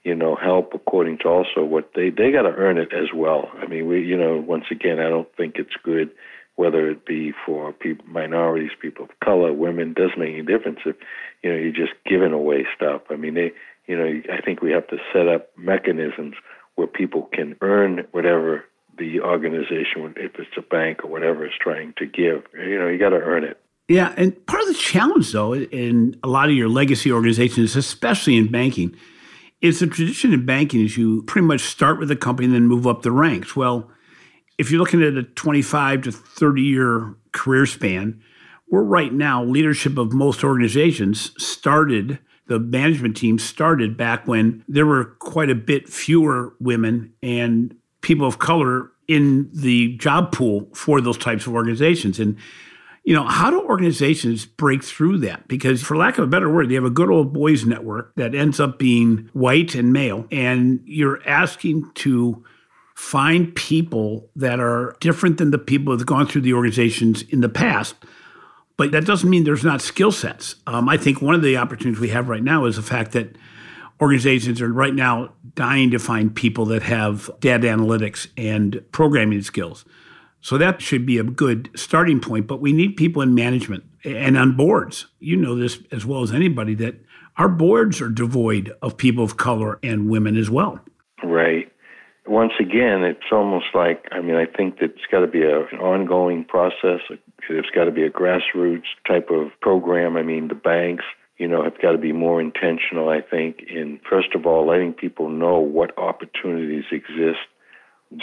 you 0.05 0.15
know, 0.15 0.35
help 0.35 0.73
according 0.75 1.19
to 1.19 1.29
also 1.29 1.65
what 1.65 1.93
they 1.95 2.11
they 2.11 2.33
got 2.33 2.43
to 2.43 2.55
earn 2.57 2.79
it 2.79 2.93
as 2.93 3.09
well. 3.15 3.51
I 3.61 3.67
mean, 3.67 3.87
we, 3.87 4.03
you 4.03 4.17
know, 4.17 4.37
once 4.37 4.65
again, 4.71 4.99
I 4.99 5.09
don't 5.09 5.29
think 5.37 5.57
it's 5.57 5.77
good 5.83 6.11
whether 6.57 6.91
it 6.91 7.07
be 7.07 7.33
for 7.47 7.73
people, 7.73 8.05
minorities, 8.07 8.73
people 8.81 9.07
of 9.07 9.11
color, 9.25 9.53
women, 9.53 9.95
doesn't 9.95 10.19
make 10.19 10.35
any 10.35 10.43
difference 10.43 10.81
if 10.85 10.97
you 11.43 11.51
know 11.51 11.57
you're 11.57 11.73
just 11.73 11.95
giving 12.07 12.33
away 12.33 12.67
stuff. 12.77 13.03
I 13.11 13.17
mean, 13.17 13.35
they, 13.35 13.53
you 13.87 13.97
know, 13.97 14.23
I 14.33 14.41
think 14.43 14.61
we 14.61 14.71
have 14.73 14.87
to 14.89 14.99
set 15.13 15.29
up 15.29 15.51
mechanisms 15.57 16.35
where 16.75 16.87
people 16.87 17.29
can 17.33 17.57
earn 17.61 18.07
whatever 18.13 18.65
the 18.99 19.21
organization, 19.21 20.15
if 20.17 20.33
it's 20.39 20.57
a 20.57 20.63
bank 20.63 21.05
or 21.05 21.11
whatever, 21.11 21.47
is 21.47 21.53
trying 21.59 21.95
to 21.97 22.07
give. 22.07 22.45
You 22.55 22.79
know, 22.79 22.89
you 22.89 22.99
got 22.99 23.11
to 23.11 23.17
earn 23.17 23.45
it. 23.45 23.59
Yeah, 23.89 24.15
and 24.17 24.47
part 24.47 24.63
of 24.63 24.69
the 24.69 24.75
challenge, 24.75 25.33
though, 25.33 25.55
in 25.55 26.19
a 26.23 26.29
lot 26.29 26.49
of 26.49 26.55
your 26.55 26.69
legacy 26.69 27.11
organizations, 27.11 27.75
especially 27.77 28.37
in 28.37 28.51
banking, 28.51 28.95
is 29.63 29.81
a 29.81 29.87
tradition 29.87 30.33
in 30.33 30.45
banking 30.45 30.85
is 30.85 30.97
you 30.97 31.23
pretty 31.23 31.47
much 31.47 31.61
start 31.61 31.99
with 31.99 32.11
a 32.11 32.17
company 32.17 32.47
and 32.47 32.55
then 32.55 32.67
move 32.67 32.87
up 32.87 33.03
the 33.03 33.13
ranks. 33.13 33.55
Well, 33.57 33.89
if 34.59 34.71
you're 34.71 34.81
looking 34.81 35.03
at 35.03 35.15
a 35.15 35.23
25 35.23 36.03
to 36.03 36.13
30 36.13 36.63
year 36.63 37.15
career 37.31 37.65
span, 37.65 38.21
we're 38.69 38.83
right 38.83 39.13
now, 39.13 39.45
leadership 39.45 39.99
of 39.99 40.13
most 40.13 40.43
organizations 40.43 41.33
started, 41.43 42.19
the 42.49 42.59
management 42.59 43.17
team 43.17 43.39
started 43.39 43.97
back 43.97 44.27
when 44.27 44.65
there 44.67 44.87
were 44.87 45.05
quite 45.21 45.51
a 45.51 45.55
bit 45.55 45.89
fewer 45.89 46.55
women 46.59 47.13
and 47.23 47.77
people 48.01 48.27
of 48.27 48.39
color 48.39 48.91
in 49.07 49.49
the 49.53 49.97
job 49.99 50.33
pool 50.33 50.69
for 50.75 51.01
those 51.01 51.19
types 51.19 51.47
of 51.47 51.55
organizations. 51.55 52.19
And, 52.19 52.37
you 53.05 53.15
know, 53.15 53.27
how 53.27 53.51
do 53.51 53.61
organizations 53.61 54.47
break 54.47 54.85
through 54.85 55.19
that? 55.19 55.49
Because, 55.49 55.83
for 55.83 55.97
lack 55.97 56.19
of 56.19 56.25
a 56.25 56.29
better 56.29 56.53
word, 56.53 56.69
they 56.69 56.75
have 56.75 56.85
a 56.85 56.91
good 56.91 57.11
old 57.11 57.33
boys 57.33 57.65
network 57.65 58.15
that 58.15 58.35
ends 58.35 58.61
up 58.61 58.79
being 58.79 59.29
white 59.33 59.75
and 59.75 59.93
male, 59.93 60.27
and 60.31 60.81
you're 60.85 61.27
asking 61.29 61.91
to 61.95 62.45
find 62.95 63.55
people 63.57 64.31
that 64.37 64.61
are 64.61 64.97
different 65.01 65.39
than 65.39 65.51
the 65.51 65.59
people 65.59 65.93
that 65.93 66.01
have 66.01 66.07
gone 66.07 66.27
through 66.27 66.43
the 66.43 66.53
organizations 66.53 67.23
in 67.23 67.41
the 67.41 67.49
past. 67.49 67.97
But 68.77 68.93
that 68.93 69.05
doesn't 69.05 69.29
mean 69.29 69.45
there's 69.45 69.65
not 69.65 69.83
skill 69.83 70.13
sets. 70.13 70.57
Um, 70.67 70.89
I 70.89 70.97
think 70.97 71.21
one 71.21 71.35
of 71.35 71.43
the 71.43 71.57
opportunities 71.57 72.01
we 72.01 72.09
have 72.11 72.29
right 72.29 72.43
now 72.43 72.65
is 72.67 72.77
the 72.77 72.83
fact 72.83 73.13
that 73.13 73.37
organizations 74.01 74.61
are 74.61 74.73
right 74.73 74.95
now 74.95 75.33
dying 75.55 75.91
to 75.91 75.99
find 75.99 76.35
people 76.35 76.67
that 76.67 76.83
have 76.83 77.31
data 77.41 77.67
analytics 77.67 78.29
and 78.37 78.83
programming 78.93 79.43
skills. 79.43 79.85
So 80.43 80.59
that 80.59 80.83
should 80.83 81.07
be 81.07 81.19
a 81.19 81.25
good 81.25 81.71
starting 81.75 82.21
point. 82.21 82.47
But 82.47 82.61
we 82.61 82.73
need 82.73 82.97
people 82.97 83.23
in 83.23 83.35
management 83.35 83.85
and 84.05 84.37
on 84.37 84.57
boards. 84.57 85.07
You 85.19 85.37
know 85.37 85.57
this 85.57 85.79
as 85.91 86.05
well 86.05 86.23
as 86.23 86.33
anybody 86.33 86.75
that 86.77 86.97
our 87.39 87.49
boards 87.49 88.01
are 88.01 88.11
devoid 88.11 88.73
of 88.83 88.97
people 88.97 89.25
of 89.25 89.37
color 89.39 89.79
and 89.83 90.11
women 90.11 90.37
as 90.37 90.51
well. 90.51 90.81
Right 91.23 91.73
once 92.27 92.53
again, 92.61 93.03
it's 93.03 93.31
almost 93.33 93.67
like 93.75 94.07
I 94.13 94.21
mean, 94.21 94.37
I 94.37 94.47
think 94.47 94.79
that 94.79 94.91
it's 94.91 95.07
got 95.11 95.21
to 95.21 95.27
be 95.27 95.43
a, 95.43 95.61
an 95.67 95.79
ongoing 95.79 96.45
process. 96.45 97.01
It's 97.49 97.71
got 97.75 97.85
to 97.85 97.91
be 97.91 98.05
a 98.05 98.11
grassroots 98.11 98.91
type 99.07 99.29
of 99.31 99.49
program. 99.61 100.17
I 100.17 100.23
mean, 100.23 100.49
the 100.49 100.55
banks, 100.55 101.05
you 101.39 101.49
know, 101.49 101.65
have 101.65 101.81
got 101.81 101.93
to 101.93 101.99
be 101.99 102.13
more 102.13 102.41
intentional. 102.41 103.09
I 103.09 103.21
think 103.21 103.63
in 103.69 104.01
first 104.09 104.35
of 104.35 104.47
all, 104.47 104.67
letting 104.67 104.93
people 104.93 105.29
know 105.29 105.59
what 105.59 105.97
opportunities 105.99 106.85
exist, 106.93 107.41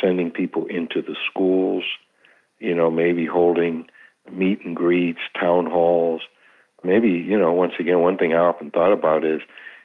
sending 0.02 0.32
people 0.32 0.66
into 0.68 1.02
the 1.02 1.16
schools, 1.30 1.84
you 2.60 2.76
know, 2.76 2.90
maybe 2.92 3.26
holding 3.26 3.88
meet 4.32 4.64
and 4.66 4.76
greets, 4.76 5.20
town 5.40 5.66
halls. 5.66 6.22
Maybe, 6.84 7.10
you 7.10 7.38
know, 7.38 7.52
once 7.52 7.74
again, 7.80 8.00
one 8.00 8.18
thing 8.18 8.34
I 8.34 8.38
often 8.38 8.72
thought 8.72 8.94
about 8.94 9.26
is 9.26 9.42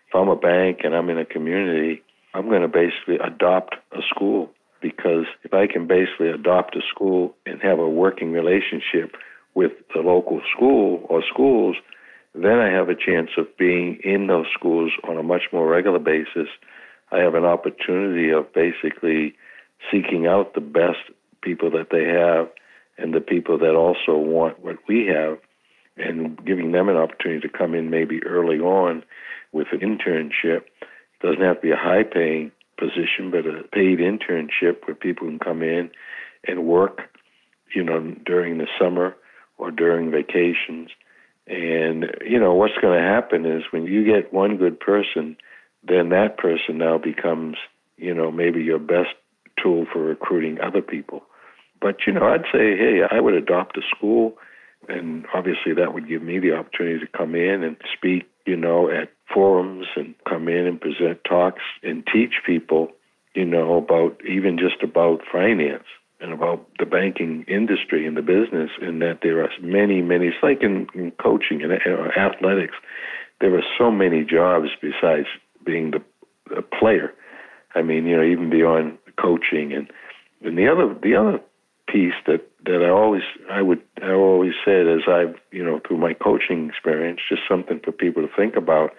if 0.08 0.14
I'm 0.14 0.28
a 0.28 0.36
bank 0.36 0.80
and 0.84 0.94
I'm 0.94 1.10
in 1.10 1.18
a 1.18 1.24
community 1.24 2.02
I'm 2.34 2.48
going 2.48 2.62
to 2.62 2.68
basically 2.68 3.16
adopt 3.24 3.76
a 3.92 4.02
school 4.10 4.50
because 4.82 5.24
if 5.44 5.54
I 5.54 5.68
can 5.68 5.86
basically 5.86 6.28
adopt 6.28 6.76
a 6.76 6.80
school 6.92 7.34
and 7.46 7.62
have 7.62 7.78
a 7.78 7.88
working 7.88 8.32
relationship 8.32 9.14
with 9.54 9.70
the 9.94 10.00
local 10.00 10.42
school 10.54 11.06
or 11.08 11.22
schools, 11.32 11.76
then 12.34 12.58
I 12.58 12.70
have 12.70 12.88
a 12.88 12.96
chance 12.96 13.30
of 13.38 13.46
being 13.56 14.00
in 14.02 14.26
those 14.26 14.46
schools 14.52 14.90
on 15.08 15.16
a 15.16 15.22
much 15.22 15.42
more 15.52 15.68
regular 15.68 16.00
basis. 16.00 16.48
I 17.12 17.18
have 17.18 17.36
an 17.36 17.44
opportunity 17.44 18.30
of 18.30 18.52
basically 18.52 19.36
seeking 19.92 20.26
out 20.26 20.54
the 20.54 20.60
best 20.60 20.98
people 21.40 21.70
that 21.70 21.90
they 21.92 22.04
have 22.04 22.48
and 22.98 23.14
the 23.14 23.20
people 23.20 23.58
that 23.58 23.74
also 23.74 24.16
want 24.16 24.60
what 24.60 24.76
we 24.88 25.06
have 25.06 25.38
and 25.96 26.44
giving 26.44 26.72
them 26.72 26.88
an 26.88 26.96
opportunity 26.96 27.40
to 27.40 27.58
come 27.58 27.74
in 27.74 27.90
maybe 27.90 28.22
early 28.24 28.58
on 28.58 29.04
with 29.52 29.68
an 29.72 29.80
internship 29.80 30.64
doesn't 31.20 31.42
have 31.42 31.56
to 31.56 31.62
be 31.62 31.70
a 31.70 31.76
high 31.76 32.02
paying 32.02 32.50
position, 32.78 33.30
but 33.30 33.46
a 33.46 33.62
paid 33.72 33.98
internship 33.98 34.86
where 34.86 34.94
people 34.94 35.28
can 35.28 35.38
come 35.38 35.62
in 35.62 35.90
and 36.46 36.64
work, 36.64 37.02
you 37.74 37.82
know, 37.82 38.14
during 38.26 38.58
the 38.58 38.66
summer 38.78 39.16
or 39.56 39.70
during 39.70 40.10
vacations. 40.10 40.90
And, 41.46 42.06
you 42.26 42.40
know, 42.40 42.54
what's 42.54 42.76
going 42.80 42.98
to 42.98 43.06
happen 43.06 43.46
is 43.46 43.62
when 43.70 43.84
you 43.86 44.04
get 44.04 44.32
one 44.32 44.56
good 44.56 44.80
person, 44.80 45.36
then 45.86 46.08
that 46.10 46.38
person 46.38 46.78
now 46.78 46.98
becomes, 46.98 47.56
you 47.96 48.14
know, 48.14 48.30
maybe 48.32 48.62
your 48.62 48.78
best 48.78 49.14
tool 49.62 49.86
for 49.92 50.00
recruiting 50.00 50.60
other 50.60 50.82
people. 50.82 51.22
But, 51.84 52.06
you 52.06 52.14
know, 52.14 52.26
I'd 52.28 52.46
say, 52.50 52.78
hey, 52.78 53.02
I 53.10 53.20
would 53.20 53.34
adopt 53.34 53.76
a 53.76 53.82
school, 53.94 54.38
and 54.88 55.26
obviously 55.34 55.74
that 55.74 55.92
would 55.92 56.08
give 56.08 56.22
me 56.22 56.38
the 56.38 56.54
opportunity 56.54 56.98
to 56.98 57.06
come 57.06 57.34
in 57.34 57.62
and 57.62 57.76
speak, 57.94 58.26
you 58.46 58.56
know, 58.56 58.88
at 58.88 59.12
forums 59.32 59.88
and 59.94 60.14
come 60.26 60.48
in 60.48 60.66
and 60.66 60.80
present 60.80 61.22
talks 61.28 61.60
and 61.82 62.02
teach 62.10 62.36
people, 62.46 62.88
you 63.34 63.44
know, 63.44 63.76
about 63.76 64.18
even 64.26 64.56
just 64.56 64.82
about 64.82 65.20
finance 65.30 65.84
and 66.20 66.32
about 66.32 66.66
the 66.78 66.86
banking 66.86 67.44
industry 67.48 68.06
and 68.06 68.16
the 68.16 68.22
business, 68.22 68.70
and 68.80 69.02
that 69.02 69.18
there 69.22 69.42
are 69.42 69.50
many, 69.60 70.00
many, 70.00 70.28
it's 70.28 70.36
like 70.42 70.62
in, 70.62 70.86
in 70.94 71.10
coaching 71.22 71.60
and 71.62 71.70
uh, 71.70 72.18
athletics, 72.18 72.76
there 73.42 73.54
are 73.54 73.64
so 73.76 73.90
many 73.90 74.24
jobs 74.24 74.68
besides 74.80 75.26
being 75.66 75.90
the, 75.90 76.02
the 76.48 76.62
player. 76.62 77.12
I 77.74 77.82
mean, 77.82 78.06
you 78.06 78.16
know, 78.16 78.24
even 78.24 78.48
beyond 78.48 78.96
coaching 79.20 79.74
and 79.74 79.90
and 80.42 80.58
the 80.58 80.68
other 80.68 80.94
the 81.02 81.16
other 81.16 81.40
piece 81.94 82.14
that 82.26 82.40
that 82.66 82.82
I 82.82 82.90
always 82.90 83.22
I 83.50 83.62
would 83.62 83.80
I 84.02 84.10
always 84.10 84.54
said 84.64 84.88
as 84.88 85.02
I've 85.08 85.36
you 85.52 85.64
know 85.64 85.80
through 85.86 85.98
my 85.98 86.12
coaching 86.12 86.68
experience, 86.68 87.20
just 87.28 87.42
something 87.48 87.80
for 87.84 87.92
people 87.92 88.26
to 88.26 88.34
think 88.36 88.56
about. 88.56 88.90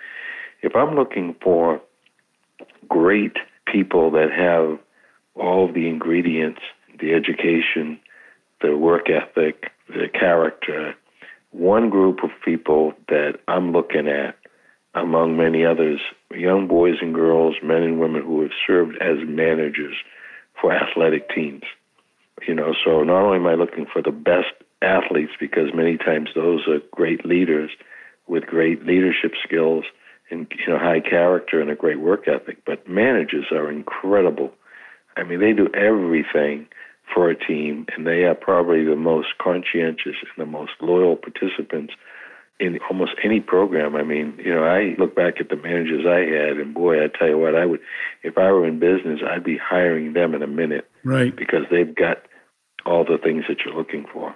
If 0.62 0.76
I'm 0.76 0.96
looking 0.96 1.36
for 1.44 1.82
great 2.88 3.36
people 3.72 4.12
that 4.12 4.32
have 4.32 4.80
all 5.36 5.72
the 5.72 5.90
ingredients, 5.90 6.62
the 7.00 7.14
education, 7.14 8.00
the 8.62 8.78
work 8.78 9.10
ethic, 9.10 9.72
the 9.90 10.08
character, 10.08 10.96
one 11.52 11.90
group 11.90 12.24
of 12.24 12.30
people 12.46 12.94
that 13.10 13.40
I'm 13.50 13.74
looking 13.74 14.08
at 14.08 14.38
among 14.94 15.36
many 15.36 15.66
others, 15.66 16.00
young 16.34 16.70
boys 16.70 16.96
and 17.02 17.14
girls, 17.14 17.56
men 17.62 17.84
and 17.84 18.00
women 18.00 18.24
who 18.24 18.42
have 18.42 18.52
served 18.66 18.96
as 19.02 19.18
managers 19.28 19.96
for 20.62 20.72
athletic 20.72 21.30
teams 21.36 21.64
you 22.48 22.54
know, 22.54 22.74
so 22.84 23.04
not 23.04 23.24
only 23.24 23.38
am 23.38 23.48
I 23.48 23.56
looking 23.56 23.86
for 23.92 24.02
the 24.02 24.12
best 24.12 24.54
athletes 24.82 25.32
because 25.40 25.74
many 25.74 25.98
times 25.98 26.30
those 26.36 26.68
are 26.68 26.80
great 26.92 27.26
leaders 27.26 27.72
with 28.28 28.46
great 28.46 28.86
leadership 28.86 29.34
skills 29.44 29.86
and 30.32 30.48
you 30.58 30.74
know 30.74 30.80
high 30.80 31.00
character 31.00 31.62
and 31.62 31.70
a 31.70 31.76
great 31.76 32.00
work 32.00 32.28
ethic, 32.28 32.58
but 32.66 32.88
managers 32.88 33.46
are 33.52 33.72
incredible. 33.72 34.52
I 35.16 35.24
mean, 35.24 35.40
they 35.40 35.54
do 35.54 35.70
everything 35.74 36.68
for 37.14 37.30
a 37.30 37.36
team, 37.36 37.86
and 37.96 38.06
they 38.06 38.24
are 38.24 38.36
probably 38.36 38.84
the 38.84 38.96
most 38.96 39.38
conscientious 39.40 40.16
and 40.22 40.38
the 40.38 40.46
most 40.46 40.72
loyal 40.82 41.16
participants 41.16 41.94
in 42.60 42.80
almost 42.90 43.14
any 43.24 43.40
program. 43.40 43.96
I 43.96 44.04
mean, 44.04 44.40
you 44.44 44.54
know, 44.54 44.64
I 44.64 44.96
look 44.98 45.16
back 45.16 45.36
at 45.40 45.50
the 45.50 45.58
managers 45.58 46.06
I 46.08 46.20
had, 46.20 46.58
and 46.58 46.74
boy, 46.74 47.04
I 47.04 47.08
tell 47.08 47.28
you 47.28 47.38
what, 47.38 47.56
I 47.56 47.66
would, 47.66 47.82
if 48.24 48.38
I 48.38 48.52
were 48.52 48.66
in 48.66 48.80
business, 48.80 49.20
I'd 49.28 49.44
be 49.44 49.58
hiring 49.58 50.14
them 50.14 50.34
in 50.34 50.42
a 50.42 50.48
minute, 50.48 50.90
right? 51.04 51.36
Because 51.36 51.64
they've 51.70 51.94
got 51.94 52.18
all 52.86 53.04
the 53.04 53.18
things 53.18 53.44
that 53.50 53.58
you're 53.66 53.76
looking 53.76 54.06
for, 54.12 54.36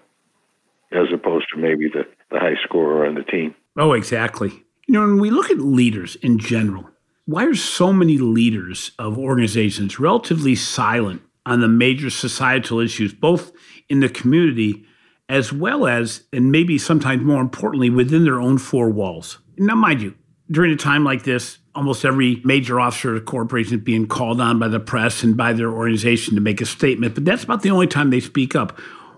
as 0.91 1.07
opposed 1.13 1.45
to 1.53 1.59
maybe 1.59 1.87
the 1.87 2.03
the 2.31 2.39
high 2.39 2.55
scorer 2.63 3.05
on 3.05 3.15
the 3.15 3.23
team. 3.23 3.55
Oh, 3.77 3.93
exactly. 3.93 4.49
You 4.87 4.93
know, 4.93 5.01
when 5.01 5.19
we 5.19 5.29
look 5.29 5.49
at 5.49 5.59
leaders 5.59 6.15
in 6.17 6.39
general, 6.39 6.89
why 7.25 7.45
are 7.45 7.55
so 7.55 7.93
many 7.93 8.17
leaders 8.17 8.91
of 8.99 9.17
organizations 9.17 9.99
relatively 9.99 10.55
silent 10.55 11.21
on 11.45 11.61
the 11.61 11.67
major 11.67 12.09
societal 12.09 12.79
issues, 12.79 13.13
both 13.13 13.51
in 13.87 14.01
the 14.01 14.09
community 14.09 14.85
as 15.29 15.53
well 15.53 15.87
as, 15.87 16.23
and 16.33 16.51
maybe 16.51 16.77
sometimes 16.77 17.21
more 17.21 17.39
importantly, 17.39 17.89
within 17.89 18.25
their 18.25 18.41
own 18.41 18.57
four 18.57 18.89
walls. 18.89 19.37
Now, 19.57 19.75
mind 19.75 20.01
you, 20.01 20.15
during 20.51 20.73
a 20.73 20.75
time 20.75 21.03
like 21.03 21.23
this, 21.23 21.59
almost 21.75 22.03
every 22.03 22.41
major 22.43 22.79
officer 22.79 23.15
of 23.15 23.21
a 23.21 23.25
corporation 23.25 23.75
is 23.75 23.83
being 23.83 24.07
called 24.07 24.41
on 24.41 24.57
by 24.57 24.67
the 24.67 24.79
press 24.79 25.23
and 25.23 25.37
by 25.37 25.53
their 25.53 25.71
organization 25.71 26.33
to 26.35 26.41
make 26.41 26.59
a 26.59 26.65
statement, 26.65 27.13
but 27.13 27.23
that's 27.23 27.43
about 27.43 27.61
the 27.61 27.69
only 27.69 27.87
time 27.87 28.09
they 28.09 28.19
speak 28.19 28.55
up. 28.55 28.77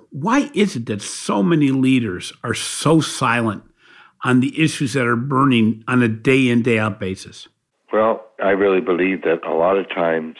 Why 0.10 0.52
is 0.54 0.76
it 0.76 0.88
that 0.88 1.02
so 1.02 1.42
many 1.42 1.70
leaders 1.70 2.34
are 2.44 2.54
so 2.54 3.00
silent 3.00 3.64
on 4.24 4.42
the 4.42 4.62
issues 4.62 4.94
that 4.94 5.08
are 5.08 5.16
burning 5.16 5.84
on 5.88 6.04
a 6.04 6.10
day 6.10 6.50
in, 6.50 6.62
day 6.62 6.78
out 6.78 7.00
basis? 7.00 7.48
Well, 7.94 8.26
I 8.44 8.50
really 8.50 8.82
believe 8.82 9.22
that 9.24 9.46
a 9.48 9.54
lot 9.54 9.78
of 9.78 9.88
times 9.90 10.36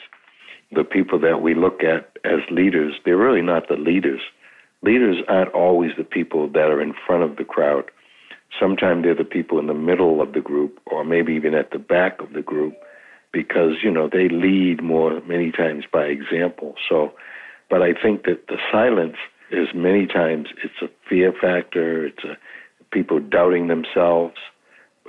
the 0.72 0.84
people 0.84 1.18
that 1.20 1.40
we 1.40 1.54
look 1.54 1.82
at 1.82 2.18
as 2.24 2.40
leaders, 2.50 2.94
they're 3.04 3.16
really 3.16 3.42
not 3.42 3.68
the 3.68 3.76
leaders 3.76 4.20
leaders 4.82 5.16
aren't 5.28 5.52
always 5.52 5.92
the 5.96 6.04
people 6.04 6.48
that 6.48 6.70
are 6.70 6.80
in 6.80 6.94
front 7.06 7.22
of 7.22 7.36
the 7.36 7.44
crowd. 7.44 7.90
Sometimes 8.58 9.04
they're 9.04 9.14
the 9.14 9.24
people 9.24 9.58
in 9.58 9.66
the 9.66 9.74
middle 9.74 10.20
of 10.20 10.32
the 10.32 10.40
group 10.40 10.78
or 10.86 11.04
maybe 11.04 11.32
even 11.32 11.54
at 11.54 11.70
the 11.70 11.78
back 11.78 12.20
of 12.20 12.32
the 12.32 12.42
group 12.42 12.74
because, 13.32 13.76
you 13.82 13.90
know, 13.90 14.08
they 14.12 14.28
lead 14.28 14.82
more 14.82 15.20
many 15.22 15.50
times 15.50 15.84
by 15.90 16.04
example. 16.04 16.74
So, 16.88 17.12
but 17.70 17.80
I 17.82 17.94
think 17.94 18.24
that 18.24 18.48
the 18.48 18.58
silence 18.70 19.16
is 19.50 19.68
many 19.74 20.06
times 20.06 20.48
it's 20.62 20.82
a 20.82 20.88
fear 21.08 21.32
factor, 21.32 22.06
it's 22.06 22.24
a 22.24 22.36
people 22.92 23.18
doubting 23.20 23.68
themselves, 23.68 24.36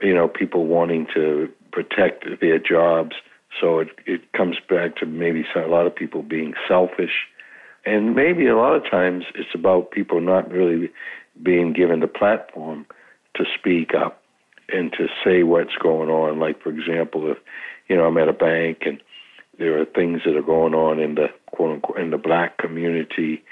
you 0.01 0.13
know, 0.13 0.27
people 0.27 0.65
wanting 0.65 1.05
to 1.13 1.49
protect 1.71 2.25
their 2.39 2.57
jobs. 2.57 3.15
So 3.59 3.79
it, 3.79 3.89
it 4.05 4.31
comes 4.33 4.55
back 4.69 4.95
to 4.97 5.05
maybe 5.05 5.45
a 5.55 5.67
lot 5.67 5.85
of 5.85 5.95
people 5.95 6.23
being 6.23 6.53
selfish. 6.67 7.27
And 7.85 8.15
maybe 8.15 8.47
a 8.47 8.55
lot 8.55 8.75
of 8.75 8.89
times 8.89 9.25
it's 9.35 9.53
about 9.53 9.91
people 9.91 10.21
not 10.21 10.49
really 10.51 10.89
being 11.41 11.73
given 11.73 11.99
the 11.99 12.07
platform 12.07 12.85
to 13.35 13.43
speak 13.57 13.91
up 13.93 14.21
and 14.69 14.91
to 14.93 15.07
say 15.23 15.43
what's 15.43 15.75
going 15.81 16.09
on. 16.09 16.39
Like, 16.39 16.61
for 16.61 16.69
example, 16.69 17.29
if, 17.31 17.37
you 17.87 17.97
know, 17.97 18.05
I'm 18.05 18.17
at 18.17 18.29
a 18.29 18.33
bank 18.33 18.79
and 18.85 19.01
there 19.59 19.79
are 19.79 19.85
things 19.85 20.21
that 20.25 20.35
are 20.35 20.41
going 20.41 20.73
on 20.73 20.99
in 20.99 21.15
the 21.15 21.27
quote 21.51 21.71
unquote 21.71 21.99
in 21.99 22.11
the 22.11 22.17
black 22.17 22.57
community 22.57 23.43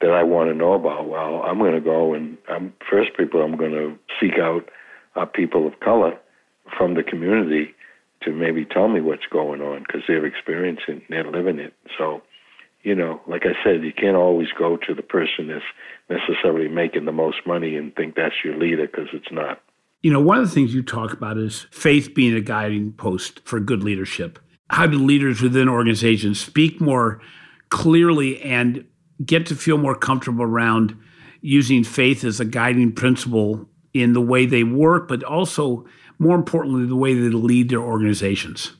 that 0.00 0.10
I 0.10 0.22
want 0.22 0.50
to 0.50 0.54
know 0.54 0.74
about. 0.74 1.08
Well, 1.08 1.42
I'm 1.42 1.58
going 1.58 1.74
to 1.74 1.80
go 1.80 2.14
and 2.14 2.36
I'm 2.48 2.72
first 2.88 3.16
people 3.16 3.42
I'm 3.42 3.56
going 3.56 3.72
to 3.72 3.96
seek 4.20 4.38
out 4.38 4.68
are 5.16 5.26
people 5.26 5.66
of 5.66 5.80
color 5.80 6.16
from 6.76 6.94
the 6.94 7.02
community 7.02 7.74
to 8.22 8.32
maybe 8.32 8.64
tell 8.64 8.88
me 8.88 9.00
what's 9.00 9.26
going 9.30 9.60
on 9.60 9.80
because 9.80 10.02
they're 10.06 10.26
experiencing, 10.26 11.02
they're 11.08 11.30
living 11.30 11.58
it. 11.58 11.72
So, 11.96 12.22
you 12.88 12.94
know, 12.94 13.20
like 13.26 13.42
I 13.44 13.52
said, 13.62 13.84
you 13.84 13.92
can't 13.92 14.16
always 14.16 14.48
go 14.58 14.78
to 14.78 14.94
the 14.94 15.02
person 15.02 15.48
that's 15.48 15.62
necessarily 16.08 16.68
making 16.68 17.04
the 17.04 17.12
most 17.12 17.36
money 17.46 17.76
and 17.76 17.94
think 17.94 18.14
that's 18.14 18.36
your 18.42 18.56
leader 18.56 18.86
because 18.86 19.08
it's 19.12 19.30
not. 19.30 19.60
You 20.00 20.10
know, 20.10 20.22
one 20.22 20.38
of 20.38 20.48
the 20.48 20.54
things 20.54 20.72
you 20.72 20.82
talk 20.82 21.12
about 21.12 21.36
is 21.36 21.66
faith 21.70 22.14
being 22.14 22.34
a 22.34 22.40
guiding 22.40 22.92
post 22.92 23.40
for 23.44 23.60
good 23.60 23.84
leadership. 23.84 24.38
How 24.70 24.86
do 24.86 24.96
leaders 24.96 25.42
within 25.42 25.68
organizations 25.68 26.40
speak 26.40 26.80
more 26.80 27.20
clearly 27.68 28.40
and 28.40 28.86
get 29.22 29.44
to 29.46 29.54
feel 29.54 29.76
more 29.76 29.94
comfortable 29.94 30.44
around 30.44 30.98
using 31.42 31.84
faith 31.84 32.24
as 32.24 32.40
a 32.40 32.46
guiding 32.46 32.92
principle 32.92 33.68
in 33.92 34.14
the 34.14 34.22
way 34.22 34.46
they 34.46 34.64
work, 34.64 35.08
but 35.08 35.22
also, 35.24 35.84
more 36.18 36.36
importantly, 36.36 36.86
the 36.86 36.96
way 36.96 37.12
they 37.12 37.28
lead 37.28 37.68
their 37.68 37.80
organizations? 37.80 38.72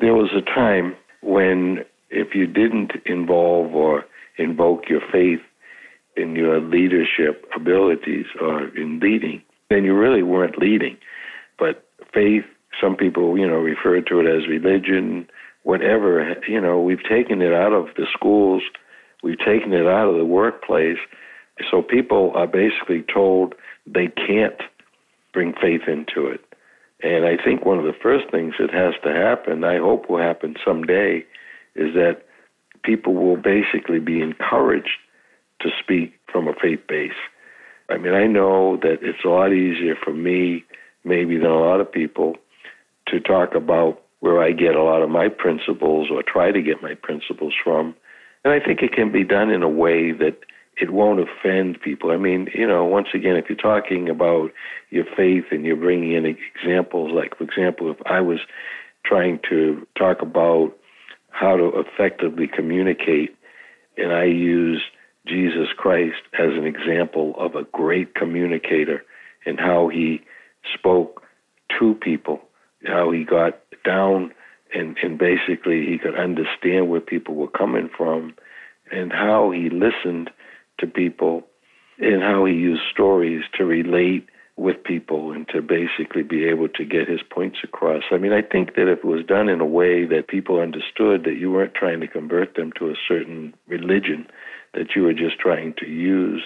There 0.00 0.14
was 0.14 0.30
a 0.34 0.42
time 0.42 0.96
when 1.22 1.84
if 2.12 2.34
you 2.34 2.46
didn't 2.46 2.92
involve 3.06 3.74
or 3.74 4.04
invoke 4.38 4.88
your 4.88 5.00
faith 5.10 5.40
in 6.16 6.36
your 6.36 6.60
leadership 6.60 7.46
abilities 7.56 8.26
or 8.40 8.68
in 8.76 9.00
leading, 9.00 9.42
then 9.70 9.84
you 9.84 9.96
really 9.96 10.22
weren't 10.22 10.58
leading. 10.58 10.96
But 11.58 11.86
faith, 12.12 12.44
some 12.80 12.96
people, 12.96 13.38
you 13.38 13.46
know, 13.46 13.56
refer 13.56 14.00
to 14.00 14.20
it 14.20 14.26
as 14.26 14.48
religion, 14.48 15.26
whatever, 15.62 16.34
you 16.48 16.60
know, 16.60 16.80
we've 16.80 17.02
taken 17.08 17.40
it 17.40 17.52
out 17.52 17.72
of 17.72 17.86
the 17.96 18.06
schools, 18.12 18.62
we've 19.22 19.38
taken 19.38 19.72
it 19.72 19.86
out 19.86 20.08
of 20.08 20.16
the 20.16 20.24
workplace. 20.24 20.98
So 21.70 21.82
people 21.82 22.32
are 22.34 22.46
basically 22.46 23.04
told 23.12 23.54
they 23.86 24.08
can't 24.08 24.60
bring 25.32 25.54
faith 25.60 25.82
into 25.86 26.26
it. 26.28 26.40
And 27.02 27.24
I 27.24 27.42
think 27.42 27.64
one 27.64 27.78
of 27.78 27.84
the 27.84 27.98
first 28.00 28.30
things 28.30 28.54
that 28.60 28.70
has 28.70 28.94
to 29.02 29.12
happen, 29.12 29.64
I 29.64 29.78
hope 29.78 30.08
will 30.08 30.18
happen 30.18 30.54
someday, 30.64 31.24
is 31.74 31.94
that 31.94 32.22
people 32.82 33.14
will 33.14 33.36
basically 33.36 33.98
be 33.98 34.20
encouraged 34.20 34.98
to 35.60 35.70
speak 35.80 36.14
from 36.30 36.48
a 36.48 36.54
faith 36.60 36.80
base. 36.88 37.12
I 37.88 37.98
mean, 37.98 38.14
I 38.14 38.26
know 38.26 38.76
that 38.78 38.98
it's 39.02 39.24
a 39.24 39.28
lot 39.28 39.52
easier 39.52 39.94
for 39.94 40.12
me, 40.12 40.64
maybe, 41.04 41.36
than 41.36 41.50
a 41.50 41.60
lot 41.60 41.80
of 41.80 41.90
people 41.90 42.36
to 43.06 43.20
talk 43.20 43.54
about 43.54 44.02
where 44.20 44.42
I 44.42 44.52
get 44.52 44.76
a 44.76 44.82
lot 44.82 45.02
of 45.02 45.10
my 45.10 45.28
principles 45.28 46.08
or 46.10 46.22
try 46.22 46.52
to 46.52 46.62
get 46.62 46.82
my 46.82 46.94
principles 46.94 47.54
from. 47.62 47.94
And 48.44 48.52
I 48.52 48.64
think 48.64 48.82
it 48.82 48.92
can 48.92 49.12
be 49.12 49.24
done 49.24 49.50
in 49.50 49.62
a 49.62 49.68
way 49.68 50.12
that 50.12 50.38
it 50.80 50.90
won't 50.90 51.20
offend 51.20 51.80
people. 51.80 52.10
I 52.10 52.16
mean, 52.16 52.48
you 52.54 52.66
know, 52.66 52.84
once 52.84 53.08
again, 53.14 53.36
if 53.36 53.48
you're 53.48 53.56
talking 53.56 54.08
about 54.08 54.52
your 54.90 55.04
faith 55.16 55.44
and 55.50 55.64
you're 55.64 55.76
bringing 55.76 56.12
in 56.12 56.24
examples, 56.24 57.12
like, 57.12 57.36
for 57.36 57.44
example, 57.44 57.90
if 57.90 57.98
I 58.06 58.20
was 58.20 58.38
trying 59.04 59.40
to 59.50 59.86
talk 59.98 60.22
about 60.22 60.72
how 61.42 61.56
to 61.56 61.72
effectively 61.74 62.46
communicate 62.46 63.36
and 63.96 64.12
I 64.12 64.24
use 64.24 64.80
Jesus 65.26 65.68
Christ 65.76 66.22
as 66.38 66.50
an 66.52 66.64
example 66.64 67.34
of 67.36 67.56
a 67.56 67.64
great 67.64 68.14
communicator 68.14 69.02
and 69.44 69.58
how 69.58 69.88
he 69.88 70.20
spoke 70.72 71.22
to 71.78 71.94
people, 71.94 72.40
how 72.86 73.10
he 73.10 73.24
got 73.24 73.58
down 73.84 74.32
and, 74.72 74.96
and 75.02 75.18
basically 75.18 75.84
he 75.84 75.98
could 75.98 76.14
understand 76.14 76.88
where 76.88 77.00
people 77.00 77.34
were 77.34 77.48
coming 77.50 77.90
from 77.96 78.34
and 78.92 79.12
how 79.12 79.50
he 79.50 79.68
listened 79.68 80.30
to 80.78 80.86
people 80.86 81.42
and 81.98 82.22
how 82.22 82.44
he 82.44 82.54
used 82.54 82.82
stories 82.92 83.42
to 83.58 83.64
relate 83.64 84.28
with 84.56 84.84
people 84.84 85.32
and 85.32 85.48
to 85.48 85.62
basically 85.62 86.22
be 86.22 86.44
able 86.44 86.68
to 86.68 86.84
get 86.84 87.08
his 87.08 87.20
points 87.22 87.58
across. 87.64 88.02
I 88.10 88.18
mean, 88.18 88.32
I 88.32 88.42
think 88.42 88.74
that 88.74 88.90
if 88.90 88.98
it 88.98 89.04
was 89.04 89.24
done 89.24 89.48
in 89.48 89.60
a 89.60 89.66
way 89.66 90.04
that 90.04 90.28
people 90.28 90.60
understood 90.60 91.24
that 91.24 91.38
you 91.38 91.50
weren't 91.50 91.74
trying 91.74 92.00
to 92.00 92.06
convert 92.06 92.54
them 92.54 92.70
to 92.78 92.90
a 92.90 92.94
certain 93.08 93.54
religion, 93.66 94.26
that 94.74 94.94
you 94.94 95.02
were 95.02 95.14
just 95.14 95.38
trying 95.38 95.74
to 95.78 95.86
use 95.86 96.42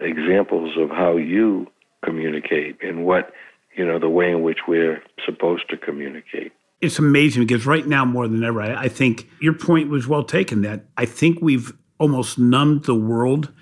examples 0.00 0.76
of 0.76 0.90
how 0.90 1.16
you 1.16 1.68
communicate 2.04 2.76
and 2.82 3.04
what, 3.04 3.32
you 3.76 3.86
know, 3.86 3.98
the 3.98 4.08
way 4.08 4.30
in 4.30 4.42
which 4.42 4.60
we're 4.66 5.02
supposed 5.24 5.68
to 5.70 5.76
communicate. 5.76 6.52
It's 6.80 6.98
amazing 6.98 7.46
because 7.46 7.66
right 7.66 7.86
now, 7.86 8.04
more 8.04 8.28
than 8.28 8.42
ever, 8.44 8.60
I, 8.60 8.84
I 8.84 8.88
think 8.88 9.28
your 9.40 9.54
point 9.54 9.88
was 9.88 10.08
well 10.08 10.24
taken 10.24 10.62
that 10.62 10.84
I 10.96 11.06
think 11.06 11.38
we've 11.40 11.72
almost 11.98 12.38
numbed 12.38 12.84
the 12.84 12.94
world 12.94 13.52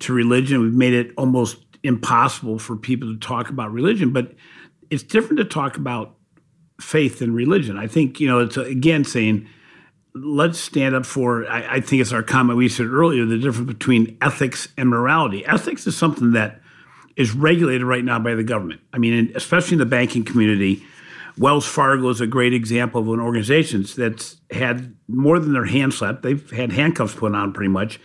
to 0.00 0.12
religion. 0.12 0.60
We've 0.60 0.74
made 0.74 0.92
it 0.92 1.12
almost 1.16 1.65
impossible 1.86 2.58
for 2.58 2.76
people 2.76 3.12
to 3.12 3.18
talk 3.18 3.48
about 3.48 3.72
religion, 3.72 4.12
but 4.12 4.34
it's 4.90 5.02
different 5.02 5.38
to 5.38 5.44
talk 5.44 5.76
about 5.76 6.14
faith 6.80 7.22
and 7.22 7.34
religion. 7.34 7.78
I 7.78 7.86
think, 7.86 8.20
you 8.20 8.28
know, 8.28 8.40
it's 8.40 8.56
again 8.56 9.04
saying, 9.04 9.48
let's 10.14 10.58
stand 10.58 10.94
up 10.94 11.06
for, 11.06 11.48
I, 11.48 11.76
I, 11.76 11.80
think 11.80 12.00
it's 12.00 12.12
our 12.12 12.22
comment 12.22 12.56
we 12.56 12.68
said 12.68 12.86
earlier, 12.86 13.24
the 13.24 13.38
difference 13.38 13.68
between 13.68 14.16
ethics 14.20 14.68
and 14.76 14.88
morality. 14.88 15.44
Ethics 15.46 15.86
is 15.86 15.96
something 15.96 16.32
that 16.32 16.60
is 17.16 17.32
regulated 17.32 17.82
right 17.82 18.04
now 18.04 18.18
by 18.18 18.34
the 18.34 18.44
government. 18.44 18.80
I 18.92 18.98
mean, 18.98 19.32
especially 19.34 19.74
in 19.74 19.78
the 19.78 19.86
banking 19.86 20.24
community. 20.24 20.82
Wells 21.38 21.66
Fargo 21.66 22.08
is 22.08 22.22
a 22.22 22.26
great 22.26 22.54
example 22.54 23.02
of 23.02 23.08
an 23.08 23.20
organization 23.20 23.84
that's 23.96 24.36
had 24.50 24.96
more 25.06 25.38
than 25.38 25.52
their 25.52 25.66
hand 25.66 25.92
slapped. 25.92 26.22
They've 26.22 26.50
had 26.50 26.72
handcuffs 26.72 27.14
put 27.14 27.34
on 27.34 27.52
pretty 27.52 27.68
much 27.68 28.00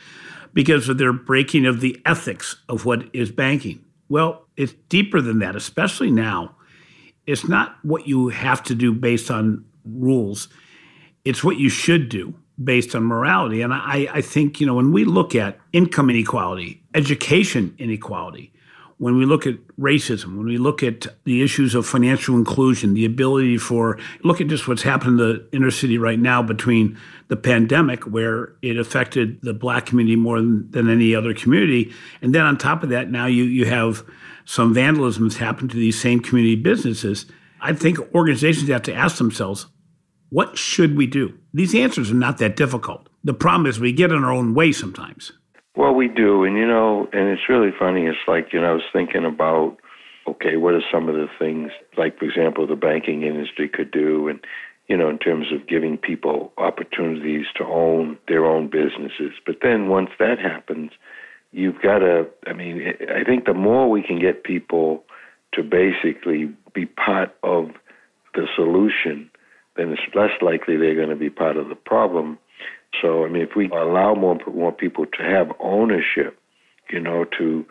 because 0.53 0.89
of 0.89 0.97
their 0.97 1.13
breaking 1.13 1.65
of 1.65 1.81
the 1.81 1.99
ethics 2.05 2.57
of 2.69 2.85
what 2.85 3.03
is 3.13 3.31
banking. 3.31 3.83
Well, 4.09 4.45
it's 4.57 4.73
deeper 4.89 5.21
than 5.21 5.39
that, 5.39 5.55
especially 5.55 6.11
now. 6.11 6.55
It's 7.25 7.47
not 7.47 7.77
what 7.83 8.07
you 8.07 8.29
have 8.29 8.61
to 8.63 8.75
do 8.75 8.93
based 8.93 9.31
on 9.31 9.63
rules, 9.85 10.49
it's 11.23 11.43
what 11.43 11.57
you 11.57 11.69
should 11.69 12.09
do 12.09 12.33
based 12.63 12.95
on 12.95 13.03
morality. 13.03 13.61
And 13.61 13.73
I, 13.73 14.07
I 14.11 14.21
think, 14.21 14.59
you 14.59 14.67
know, 14.67 14.75
when 14.75 14.91
we 14.91 15.05
look 15.05 15.35
at 15.35 15.57
income 15.73 16.09
inequality, 16.09 16.83
education 16.93 17.73
inequality, 17.79 18.53
when 19.01 19.17
we 19.17 19.25
look 19.25 19.47
at 19.47 19.55
racism, 19.79 20.37
when 20.37 20.45
we 20.45 20.59
look 20.59 20.83
at 20.83 21.07
the 21.23 21.41
issues 21.41 21.73
of 21.73 21.87
financial 21.87 22.35
inclusion, 22.35 22.93
the 22.93 23.03
ability 23.03 23.57
for 23.57 23.97
look 24.23 24.39
at 24.39 24.45
just 24.45 24.67
what's 24.67 24.83
happened 24.83 25.19
in 25.19 25.27
the 25.27 25.47
inner 25.51 25.71
city 25.71 25.97
right 25.97 26.19
now 26.19 26.43
between 26.43 26.95
the 27.27 27.35
pandemic, 27.35 28.03
where 28.03 28.53
it 28.61 28.77
affected 28.77 29.41
the 29.41 29.55
black 29.55 29.87
community 29.87 30.15
more 30.15 30.37
than, 30.37 30.69
than 30.69 30.87
any 30.87 31.15
other 31.15 31.33
community, 31.33 31.91
and 32.21 32.35
then 32.35 32.43
on 32.43 32.59
top 32.59 32.83
of 32.83 32.89
that, 32.89 33.09
now 33.09 33.25
you 33.25 33.43
you 33.45 33.65
have 33.65 34.03
some 34.45 34.71
vandalism 34.71 35.27
that's 35.27 35.37
happened 35.37 35.71
to 35.71 35.77
these 35.77 35.99
same 35.99 36.19
community 36.19 36.55
businesses. 36.55 37.25
I 37.59 37.73
think 37.73 37.97
organizations 38.13 38.69
have 38.69 38.83
to 38.83 38.93
ask 38.93 39.17
themselves, 39.17 39.65
what 40.29 40.59
should 40.59 40.95
we 40.95 41.07
do? 41.07 41.35
These 41.55 41.73
answers 41.73 42.11
are 42.11 42.13
not 42.13 42.37
that 42.37 42.55
difficult. 42.55 43.09
The 43.23 43.33
problem 43.33 43.65
is 43.65 43.79
we 43.79 43.93
get 43.93 44.11
in 44.11 44.23
our 44.23 44.31
own 44.31 44.53
way 44.53 44.71
sometimes. 44.71 45.31
Well, 45.81 45.95
we 45.95 46.09
do, 46.09 46.43
and 46.43 46.57
you 46.57 46.67
know, 46.67 47.09
and 47.11 47.27
it's 47.29 47.49
really 47.49 47.71
funny. 47.71 48.05
It's 48.05 48.27
like 48.27 48.53
you 48.53 48.61
know, 48.61 48.69
I 48.69 48.73
was 48.73 48.83
thinking 48.93 49.25
about, 49.25 49.77
okay, 50.27 50.55
what 50.55 50.75
are 50.75 50.83
some 50.93 51.09
of 51.09 51.15
the 51.15 51.25
things, 51.39 51.71
like 51.97 52.19
for 52.19 52.25
example, 52.25 52.67
the 52.67 52.75
banking 52.75 53.23
industry 53.23 53.67
could 53.67 53.89
do, 53.89 54.27
and 54.27 54.39
you 54.87 54.95
know, 54.95 55.09
in 55.09 55.17
terms 55.17 55.47
of 55.51 55.67
giving 55.67 55.97
people 55.97 56.53
opportunities 56.59 57.47
to 57.55 57.63
own 57.63 58.19
their 58.27 58.45
own 58.45 58.67
businesses. 58.67 59.33
But 59.43 59.61
then 59.63 59.89
once 59.89 60.11
that 60.19 60.37
happens, 60.37 60.91
you've 61.51 61.81
got 61.81 61.97
to. 61.97 62.27
I 62.45 62.53
mean, 62.53 62.93
I 63.09 63.23
think 63.23 63.45
the 63.45 63.55
more 63.55 63.89
we 63.89 64.03
can 64.03 64.19
get 64.19 64.43
people 64.43 65.03
to 65.53 65.63
basically 65.63 66.53
be 66.75 66.85
part 66.85 67.35
of 67.41 67.71
the 68.35 68.45
solution, 68.55 69.31
then 69.77 69.89
it's 69.93 70.13
less 70.13 70.43
likely 70.43 70.77
they're 70.77 70.93
going 70.93 71.09
to 71.09 71.15
be 71.15 71.31
part 71.31 71.57
of 71.57 71.69
the 71.69 71.75
problem 71.75 72.37
so, 72.99 73.25
I 73.25 73.29
mean, 73.29 73.43
if 73.43 73.55
we 73.55 73.69
allow 73.69 74.15
more 74.15 74.37
more 74.53 74.71
people 74.71 75.05
to 75.05 75.23
have 75.23 75.51
ownership, 75.59 76.37
you 76.89 76.99
know, 76.99 77.25
to 77.37 77.65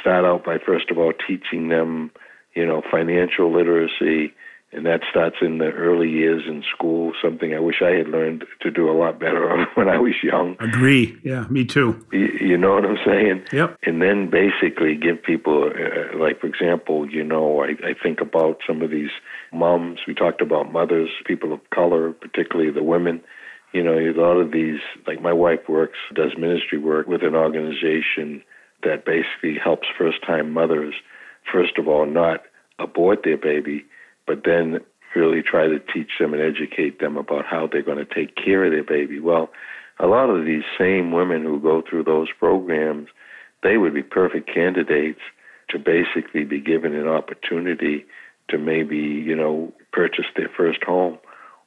start 0.00 0.24
out 0.24 0.44
by 0.44 0.58
first 0.58 0.90
of 0.90 0.98
all 0.98 1.12
teaching 1.26 1.68
them, 1.68 2.10
you 2.54 2.66
know, 2.66 2.82
financial 2.90 3.52
literacy, 3.52 4.34
and 4.72 4.84
that 4.84 5.00
starts 5.08 5.36
in 5.40 5.58
the 5.58 5.70
early 5.70 6.10
years 6.10 6.42
in 6.46 6.62
school. 6.74 7.12
Something 7.22 7.54
I 7.54 7.60
wish 7.60 7.80
I 7.82 7.92
had 7.92 8.08
learned 8.08 8.44
to 8.60 8.70
do 8.70 8.90
a 8.90 8.92
lot 8.92 9.18
better 9.18 9.66
when 9.74 9.88
I 9.88 9.98
was 9.98 10.14
young. 10.22 10.56
Agree. 10.60 11.16
Yeah, 11.22 11.46
me 11.48 11.64
too. 11.64 12.04
You, 12.12 12.26
you 12.40 12.58
know 12.58 12.74
what 12.74 12.84
I'm 12.84 12.98
saying? 13.04 13.44
Yep. 13.52 13.78
And 13.84 14.02
then 14.02 14.28
basically 14.28 14.94
give 14.96 15.22
people, 15.22 15.70
uh, 15.70 16.18
like 16.18 16.40
for 16.40 16.48
example, 16.48 17.08
you 17.08 17.24
know, 17.24 17.62
I, 17.62 17.88
I 17.88 17.94
think 18.00 18.20
about 18.20 18.60
some 18.66 18.82
of 18.82 18.90
these 18.90 19.10
moms. 19.52 20.00
We 20.06 20.14
talked 20.14 20.42
about 20.42 20.72
mothers, 20.72 21.10
people 21.24 21.52
of 21.52 21.60
color, 21.70 22.12
particularly 22.12 22.70
the 22.70 22.82
women. 22.82 23.22
You 23.72 23.82
know, 23.82 23.98
a 23.98 24.12
lot 24.12 24.36
of 24.38 24.52
these, 24.52 24.80
like 25.06 25.20
my 25.20 25.32
wife 25.32 25.68
works, 25.68 25.98
does 26.14 26.32
ministry 26.38 26.78
work 26.78 27.06
with 27.06 27.22
an 27.22 27.34
organization 27.34 28.42
that 28.82 29.04
basically 29.04 29.58
helps 29.62 29.88
first 29.98 30.24
time 30.24 30.52
mothers, 30.52 30.94
first 31.50 31.78
of 31.78 31.88
all, 31.88 32.06
not 32.06 32.42
abort 32.78 33.20
their 33.24 33.36
baby, 33.36 33.84
but 34.26 34.42
then 34.44 34.80
really 35.14 35.42
try 35.42 35.66
to 35.66 35.78
teach 35.78 36.10
them 36.20 36.34
and 36.34 36.42
educate 36.42 37.00
them 37.00 37.16
about 37.16 37.46
how 37.46 37.66
they're 37.66 37.82
going 37.82 38.04
to 38.04 38.14
take 38.14 38.36
care 38.36 38.64
of 38.64 38.72
their 38.72 38.84
baby. 38.84 39.18
Well, 39.18 39.50
a 39.98 40.06
lot 40.06 40.28
of 40.28 40.44
these 40.44 40.64
same 40.78 41.10
women 41.10 41.42
who 41.42 41.60
go 41.60 41.82
through 41.88 42.04
those 42.04 42.28
programs, 42.38 43.08
they 43.62 43.78
would 43.78 43.94
be 43.94 44.02
perfect 44.02 44.52
candidates 44.52 45.20
to 45.70 45.78
basically 45.78 46.44
be 46.44 46.60
given 46.60 46.94
an 46.94 47.08
opportunity 47.08 48.04
to 48.48 48.58
maybe, 48.58 48.96
you 48.96 49.34
know, 49.34 49.72
purchase 49.92 50.26
their 50.36 50.50
first 50.54 50.84
home 50.84 51.18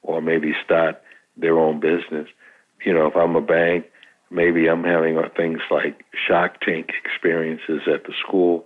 or 0.04 0.22
maybe 0.22 0.54
start 0.64 1.02
their 1.40 1.58
own 1.58 1.80
business. 1.80 2.28
You 2.86 2.94
know, 2.94 3.08
if 3.08 3.16
I'm 3.16 3.36
a 3.36 3.42
bank, 3.42 3.86
maybe 4.32 4.68
I'm 4.68 4.84
having 4.84 5.20
things 5.36 5.60
like 5.70 6.06
Shark 6.28 6.62
Tank 6.62 6.92
experiences 7.04 7.82
at 7.88 8.04
the 8.06 8.14
school 8.26 8.66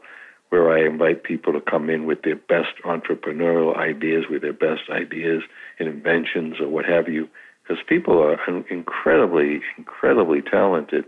where 0.50 0.72
I 0.72 0.86
invite 0.86 1.24
people 1.24 1.52
to 1.54 1.62
come 1.62 1.90
in 1.90 2.06
with 2.06 2.22
their 2.22 2.36
best 2.36 2.76
entrepreneurial 2.86 3.76
ideas, 3.76 4.26
with 4.30 4.44
their 4.44 4.54
best 4.54 4.84
ideas 4.92 5.42
and 5.80 5.90
inventions 5.90 6.60
or 6.60 6.68
what 6.68 6.86
have 6.86 7.08
you, 7.08 7.28
because 7.64 7.84
people 7.90 8.22
are 8.22 8.38
incredibly, 8.70 9.62
incredibly 9.80 10.44
talented, 10.44 11.06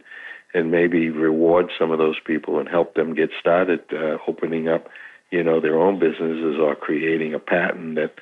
and 0.56 0.72
maybe 0.72 1.10
reward 1.10 1.70
some 1.78 1.92
of 1.92 2.00
those 2.00 2.16
people 2.26 2.58
and 2.58 2.68
help 2.70 2.96
them 2.96 3.14
get 3.14 3.30
started 3.40 3.82
uh, 3.94 4.18
opening 4.28 4.68
up, 4.68 4.88
you 5.30 5.44
know, 5.44 5.60
their 5.60 5.78
own 5.78 6.00
businesses 6.00 6.56
or 6.60 6.76
creating 6.76 7.36
a 7.36 7.40
patent 7.40 7.96
that, 7.96 8.16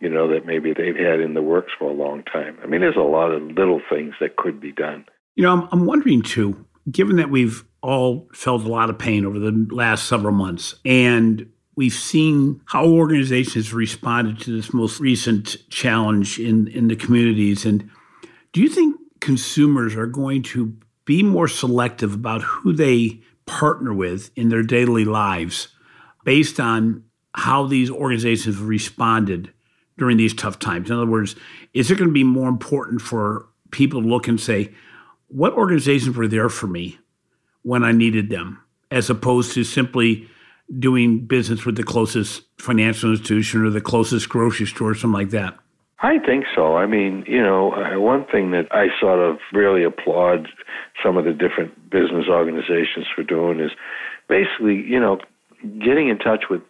you 0.00 0.08
know, 0.08 0.28
that 0.28 0.46
maybe 0.46 0.72
they've 0.72 0.96
had 0.96 1.20
in 1.20 1.34
the 1.34 1.42
works 1.42 1.72
for 1.78 1.90
a 1.90 1.94
long 1.94 2.22
time. 2.24 2.58
I 2.62 2.66
mean, 2.66 2.80
there's 2.80 2.96
a 2.96 3.00
lot 3.00 3.32
of 3.32 3.42
little 3.42 3.80
things 3.90 4.14
that 4.20 4.36
could 4.36 4.60
be 4.60 4.72
done. 4.72 5.04
You 5.36 5.44
know, 5.44 5.52
I'm, 5.52 5.68
I'm 5.72 5.86
wondering 5.86 6.22
too, 6.22 6.66
given 6.90 7.16
that 7.16 7.30
we've 7.30 7.64
all 7.82 8.28
felt 8.32 8.64
a 8.64 8.68
lot 8.68 8.90
of 8.90 8.98
pain 8.98 9.24
over 9.24 9.38
the 9.38 9.66
last 9.70 10.06
several 10.06 10.34
months. 10.34 10.74
And 10.84 11.50
we've 11.76 11.92
seen 11.92 12.60
how 12.66 12.86
organizations 12.86 13.72
responded 13.72 14.40
to 14.40 14.56
this 14.56 14.74
most 14.74 14.98
recent 15.00 15.56
challenge 15.70 16.38
in, 16.38 16.68
in 16.68 16.88
the 16.88 16.96
communities. 16.96 17.64
And 17.64 17.88
do 18.52 18.60
you 18.60 18.68
think 18.68 18.96
consumers 19.20 19.94
are 19.94 20.06
going 20.06 20.42
to 20.42 20.76
be 21.04 21.22
more 21.22 21.48
selective 21.48 22.14
about 22.14 22.42
who 22.42 22.72
they 22.72 23.20
partner 23.46 23.94
with 23.94 24.30
in 24.36 24.48
their 24.48 24.62
daily 24.62 25.04
lives 25.04 25.68
based 26.24 26.58
on 26.58 27.04
how 27.34 27.66
these 27.66 27.90
organizations 27.90 28.58
responded 28.58 29.52
during 29.98 30.16
these 30.16 30.34
tough 30.34 30.58
times? 30.58 30.90
In 30.90 30.96
other 30.96 31.10
words, 31.10 31.36
is 31.74 31.90
it 31.90 31.98
going 31.98 32.10
to 32.10 32.14
be 32.14 32.24
more 32.24 32.48
important 32.48 33.00
for 33.00 33.46
people 33.70 34.02
to 34.02 34.08
look 34.08 34.28
and 34.28 34.40
say, 34.40 34.72
what 35.28 35.52
organizations 35.52 36.16
were 36.16 36.28
there 36.28 36.48
for 36.48 36.66
me 36.66 36.98
when 37.62 37.82
I 37.82 37.92
needed 37.92 38.30
them, 38.30 38.60
as 38.90 39.10
opposed 39.10 39.52
to 39.54 39.64
simply 39.64 40.28
doing 40.78 41.26
business 41.26 41.64
with 41.64 41.76
the 41.76 41.82
closest 41.82 42.42
financial 42.58 43.10
institution 43.10 43.64
or 43.64 43.70
the 43.70 43.80
closest 43.80 44.28
grocery 44.28 44.66
store, 44.66 44.90
or 44.90 44.94
something 44.94 45.18
like 45.18 45.30
that? 45.30 45.56
I 46.00 46.18
think 46.18 46.44
so. 46.54 46.76
I 46.76 46.86
mean, 46.86 47.24
you 47.26 47.42
know, 47.42 47.72
uh, 47.72 47.98
one 47.98 48.26
thing 48.26 48.50
that 48.50 48.66
I 48.70 48.88
sort 49.00 49.18
of 49.18 49.38
really 49.52 49.82
applaud 49.82 50.48
some 51.02 51.16
of 51.16 51.24
the 51.24 51.32
different 51.32 51.90
business 51.90 52.26
organizations 52.28 53.06
for 53.14 53.22
doing 53.22 53.60
is 53.60 53.70
basically, 54.28 54.74
you 54.74 55.00
know, 55.00 55.18
getting 55.62 56.08
in 56.08 56.18
touch 56.18 56.44
with 56.50 56.60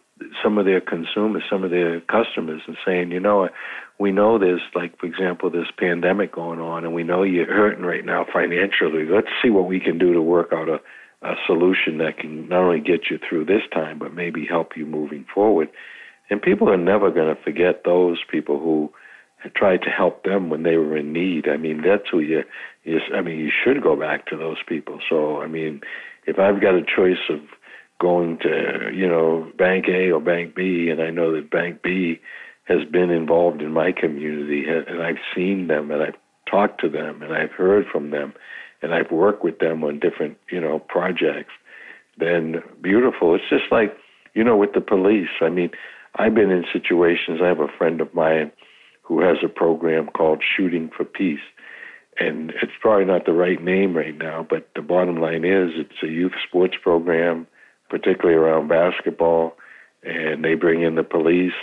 some 0.43 0.57
of 0.57 0.65
their 0.65 0.81
consumers, 0.81 1.43
some 1.49 1.63
of 1.63 1.71
their 1.71 2.01
customers, 2.01 2.61
and 2.67 2.77
saying, 2.85 3.11
you 3.11 3.19
know, 3.19 3.49
we 3.99 4.11
know 4.11 4.37
there's 4.37 4.61
like, 4.75 4.97
for 4.99 5.05
example, 5.05 5.49
this 5.49 5.67
pandemic 5.77 6.31
going 6.31 6.59
on, 6.59 6.83
and 6.83 6.93
we 6.93 7.03
know 7.03 7.23
you're 7.23 7.45
hurting 7.45 7.85
right 7.85 8.05
now 8.05 8.25
financially. 8.31 9.05
Let's 9.05 9.27
see 9.41 9.49
what 9.49 9.67
we 9.67 9.79
can 9.79 9.97
do 9.97 10.13
to 10.13 10.21
work 10.21 10.49
out 10.53 10.69
a, 10.69 10.79
a 11.21 11.35
solution 11.45 11.97
that 11.99 12.17
can 12.19 12.47
not 12.47 12.61
only 12.61 12.79
get 12.79 13.09
you 13.09 13.17
through 13.17 13.45
this 13.45 13.63
time, 13.73 13.99
but 13.99 14.13
maybe 14.13 14.45
help 14.45 14.75
you 14.75 14.85
moving 14.85 15.25
forward. 15.33 15.69
And 16.29 16.41
people 16.41 16.69
are 16.69 16.77
never 16.77 17.09
going 17.09 17.33
to 17.33 17.41
forget 17.41 17.83
those 17.85 18.19
people 18.29 18.59
who 18.59 18.91
tried 19.55 19.81
to 19.83 19.89
help 19.89 20.23
them 20.23 20.49
when 20.49 20.63
they 20.63 20.77
were 20.77 20.97
in 20.97 21.13
need. 21.13 21.47
I 21.47 21.57
mean, 21.57 21.81
that's 21.81 22.09
who 22.11 22.19
you, 22.19 22.43
you. 22.83 22.99
I 23.15 23.21
mean, 23.21 23.39
you 23.39 23.51
should 23.63 23.81
go 23.81 23.95
back 23.95 24.25
to 24.27 24.37
those 24.37 24.57
people. 24.67 24.99
So, 25.09 25.41
I 25.41 25.47
mean, 25.47 25.81
if 26.25 26.37
I've 26.39 26.61
got 26.61 26.75
a 26.75 26.81
choice 26.81 27.29
of 27.29 27.39
going 27.99 28.37
to, 28.39 28.91
you 28.93 29.07
know, 29.07 29.51
Bank 29.57 29.85
A 29.87 30.11
or 30.11 30.19
Bank 30.19 30.55
B, 30.55 30.89
and 30.89 31.01
I 31.01 31.09
know 31.09 31.33
that 31.33 31.49
Bank 31.49 31.81
B 31.81 32.19
has 32.65 32.83
been 32.91 33.09
involved 33.09 33.61
in 33.61 33.71
my 33.71 33.91
community, 33.91 34.65
and 34.67 35.01
I've 35.01 35.19
seen 35.35 35.67
them, 35.67 35.89
and 35.89 36.03
I've 36.03 36.17
talked 36.49 36.81
to 36.81 36.89
them, 36.89 37.21
and 37.21 37.33
I've 37.33 37.51
heard 37.51 37.85
from 37.91 38.11
them, 38.11 38.33
and 38.81 38.93
I've 38.93 39.11
worked 39.11 39.43
with 39.43 39.59
them 39.59 39.83
on 39.83 39.99
different, 39.99 40.37
you 40.51 40.59
know, 40.59 40.79
projects, 40.79 41.53
then 42.17 42.61
beautiful. 42.81 43.35
It's 43.35 43.49
just 43.49 43.71
like, 43.71 43.95
you 44.33 44.43
know, 44.43 44.57
with 44.57 44.73
the 44.73 44.81
police. 44.81 45.29
I 45.41 45.49
mean, 45.49 45.71
I've 46.15 46.35
been 46.35 46.51
in 46.51 46.65
situations. 46.71 47.39
I 47.41 47.47
have 47.47 47.59
a 47.59 47.67
friend 47.77 48.01
of 48.01 48.13
mine 48.13 48.51
who 49.01 49.21
has 49.21 49.37
a 49.43 49.47
program 49.47 50.07
called 50.07 50.43
Shooting 50.43 50.89
for 50.95 51.05
Peace. 51.05 51.39
And 52.19 52.51
it's 52.61 52.73
probably 52.81 53.05
not 53.05 53.25
the 53.25 53.33
right 53.33 53.63
name 53.63 53.95
right 53.95 54.17
now, 54.17 54.45
but 54.47 54.69
the 54.75 54.81
bottom 54.81 55.17
line 55.21 55.45
is 55.45 55.71
it's 55.75 56.03
a 56.03 56.07
youth 56.07 56.33
sports 56.47 56.75
program 56.81 57.47
particularly 57.89 58.37
around 58.37 58.67
basketball, 58.67 59.57
and 60.03 60.43
they 60.43 60.55
bring 60.55 60.81
in 60.81 60.95
the 60.95 61.03
police 61.03 61.53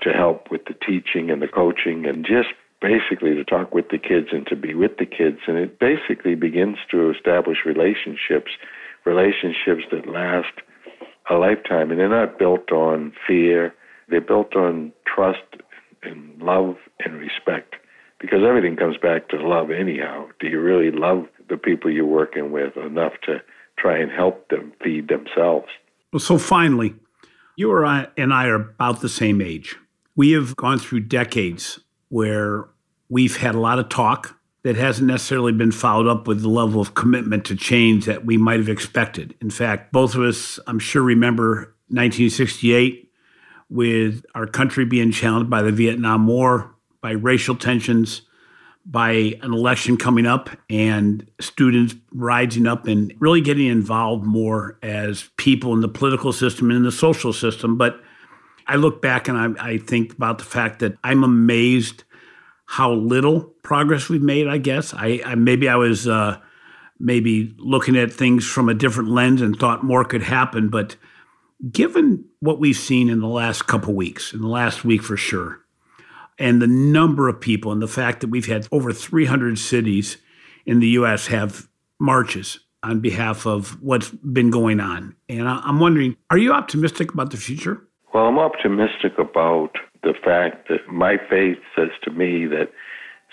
to 0.00 0.10
help 0.12 0.50
with 0.50 0.64
the 0.66 0.74
teaching 0.74 1.30
and 1.30 1.42
the 1.42 1.48
coaching 1.48 2.06
and 2.06 2.24
just 2.24 2.48
basically 2.80 3.34
to 3.34 3.44
talk 3.44 3.72
with 3.74 3.88
the 3.90 3.98
kids 3.98 4.28
and 4.32 4.46
to 4.48 4.56
be 4.56 4.74
with 4.74 4.96
the 4.98 5.06
kids. 5.06 5.38
And 5.46 5.56
it 5.56 5.78
basically 5.78 6.34
begins 6.34 6.78
to 6.90 7.10
establish 7.10 7.58
relationships, 7.64 8.50
relationships 9.04 9.84
that 9.92 10.08
last 10.08 10.60
a 11.30 11.34
lifetime. 11.34 11.90
And 11.90 12.00
they're 12.00 12.08
not 12.08 12.38
built 12.38 12.72
on 12.72 13.12
fear, 13.26 13.72
they're 14.08 14.20
built 14.20 14.56
on 14.56 14.92
trust 15.06 15.62
and 16.02 16.42
love 16.42 16.76
and 17.04 17.14
respect. 17.14 17.76
Because 18.20 18.40
everything 18.46 18.76
comes 18.76 18.96
back 18.96 19.28
to 19.28 19.36
love, 19.36 19.70
anyhow. 19.70 20.28
Do 20.38 20.48
you 20.48 20.60
really 20.60 20.90
love 20.90 21.26
the 21.48 21.56
people 21.56 21.90
you're 21.90 22.04
working 22.04 22.52
with 22.52 22.76
enough 22.76 23.14
to 23.24 23.42
try 23.82 23.98
and 23.98 24.10
help 24.10 24.48
them 24.48 24.72
feed 24.82 25.08
themselves. 25.08 25.66
Well, 26.12 26.20
so 26.20 26.38
finally, 26.38 26.94
you 27.56 27.76
and 28.16 28.32
I 28.32 28.46
are 28.46 28.54
about 28.54 29.00
the 29.00 29.08
same 29.08 29.42
age. 29.42 29.76
We 30.14 30.30
have 30.32 30.54
gone 30.56 30.78
through 30.78 31.00
decades 31.00 31.80
where 32.08 32.68
we've 33.08 33.36
had 33.36 33.56
a 33.56 33.60
lot 33.60 33.80
of 33.80 33.88
talk 33.88 34.38
that 34.62 34.76
hasn't 34.76 35.08
necessarily 35.08 35.50
been 35.52 35.72
followed 35.72 36.06
up 36.06 36.28
with 36.28 36.42
the 36.42 36.48
level 36.48 36.80
of 36.80 36.94
commitment 36.94 37.44
to 37.46 37.56
change 37.56 38.04
that 38.04 38.24
we 38.24 38.36
might 38.36 38.60
have 38.60 38.68
expected. 38.68 39.34
In 39.40 39.50
fact, 39.50 39.90
both 39.90 40.14
of 40.14 40.22
us, 40.22 40.60
I'm 40.68 40.78
sure, 40.78 41.02
remember 41.02 41.74
1968 41.88 43.10
with 43.68 44.24
our 44.34 44.46
country 44.46 44.84
being 44.84 45.10
challenged 45.10 45.50
by 45.50 45.62
the 45.62 45.72
Vietnam 45.72 46.28
War, 46.28 46.76
by 47.00 47.10
racial 47.10 47.56
tensions, 47.56 48.22
by 48.84 49.38
an 49.42 49.52
election 49.52 49.96
coming 49.96 50.26
up 50.26 50.50
and 50.68 51.28
students 51.40 51.94
rising 52.12 52.66
up 52.66 52.86
and 52.86 53.14
really 53.20 53.40
getting 53.40 53.66
involved 53.66 54.24
more 54.24 54.78
as 54.82 55.30
people 55.36 55.72
in 55.72 55.80
the 55.80 55.88
political 55.88 56.32
system 56.32 56.70
and 56.70 56.78
in 56.78 56.82
the 56.82 56.92
social 56.92 57.32
system. 57.32 57.78
But 57.78 58.00
I 58.66 58.76
look 58.76 59.00
back 59.00 59.28
and 59.28 59.38
I, 59.38 59.72
I 59.72 59.78
think 59.78 60.14
about 60.14 60.38
the 60.38 60.44
fact 60.44 60.80
that 60.80 60.96
I'm 61.04 61.22
amazed 61.22 62.04
how 62.66 62.92
little 62.92 63.42
progress 63.62 64.08
we've 64.08 64.22
made. 64.22 64.48
I 64.48 64.58
guess 64.58 64.94
I, 64.94 65.20
I 65.24 65.34
maybe 65.34 65.68
I 65.68 65.76
was 65.76 66.08
uh, 66.08 66.38
maybe 66.98 67.54
looking 67.58 67.96
at 67.96 68.12
things 68.12 68.46
from 68.46 68.68
a 68.68 68.74
different 68.74 69.10
lens 69.10 69.42
and 69.42 69.58
thought 69.58 69.84
more 69.84 70.04
could 70.04 70.22
happen, 70.22 70.70
but 70.70 70.96
given 71.70 72.24
what 72.40 72.58
we've 72.58 72.76
seen 72.76 73.08
in 73.08 73.20
the 73.20 73.28
last 73.28 73.66
couple 73.66 73.94
weeks, 73.94 74.32
in 74.32 74.40
the 74.40 74.48
last 74.48 74.84
week 74.84 75.02
for 75.02 75.16
sure, 75.16 75.61
and 76.42 76.60
the 76.60 76.66
number 76.66 77.28
of 77.28 77.40
people 77.40 77.70
and 77.70 77.80
the 77.80 77.88
fact 77.88 78.20
that 78.20 78.28
we've 78.28 78.46
had 78.46 78.66
over 78.72 78.92
300 78.92 79.56
cities 79.58 80.18
in 80.66 80.80
the 80.80 80.88
U.S. 80.88 81.28
have 81.28 81.68
marches 82.00 82.58
on 82.82 82.98
behalf 82.98 83.46
of 83.46 83.80
what's 83.80 84.10
been 84.10 84.50
going 84.50 84.80
on. 84.80 85.14
And 85.28 85.48
I'm 85.48 85.78
wondering, 85.78 86.16
are 86.30 86.38
you 86.38 86.52
optimistic 86.52 87.14
about 87.14 87.30
the 87.30 87.36
future? 87.36 87.86
Well, 88.12 88.24
I'm 88.24 88.40
optimistic 88.40 89.12
about 89.18 89.70
the 90.02 90.14
fact 90.24 90.68
that 90.68 90.88
my 90.92 91.16
faith 91.30 91.58
says 91.76 91.90
to 92.02 92.10
me 92.10 92.46
that 92.46 92.70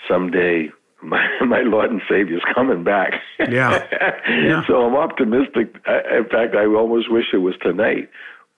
someday 0.08 0.70
my, 1.02 1.26
my 1.44 1.62
Lord 1.62 1.90
and 1.90 2.00
Savior 2.08 2.36
is 2.36 2.42
coming 2.54 2.84
back. 2.84 3.14
Yeah. 3.40 3.84
yeah. 4.28 4.62
so 4.68 4.82
I'm 4.86 4.94
optimistic. 4.94 5.74
In 5.86 6.28
fact, 6.30 6.54
I 6.54 6.64
almost 6.66 7.10
wish 7.10 7.24
it 7.32 7.38
was 7.38 7.54
tonight 7.60 8.08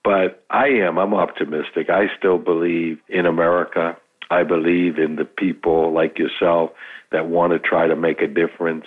But 0.03 0.45
I 0.51 0.67
am. 0.67 0.99
I'm 0.99 1.15
optimistic. 1.15 1.89
I 1.89 2.05
still 2.19 2.37
believe 2.37 2.99
in 3.09 3.25
America. 3.25 3.97
I 4.33 4.41
believe 4.41 4.97
in 4.97 5.15
the 5.15 5.25
people 5.25 5.93
like 5.93 6.17
yourself 6.17 6.71
that 7.11 7.27
want 7.27 7.53
to 7.53 7.59
try 7.59 7.85
to 7.87 7.95
make 7.95 8.19
a 8.21 8.27
difference 8.27 8.85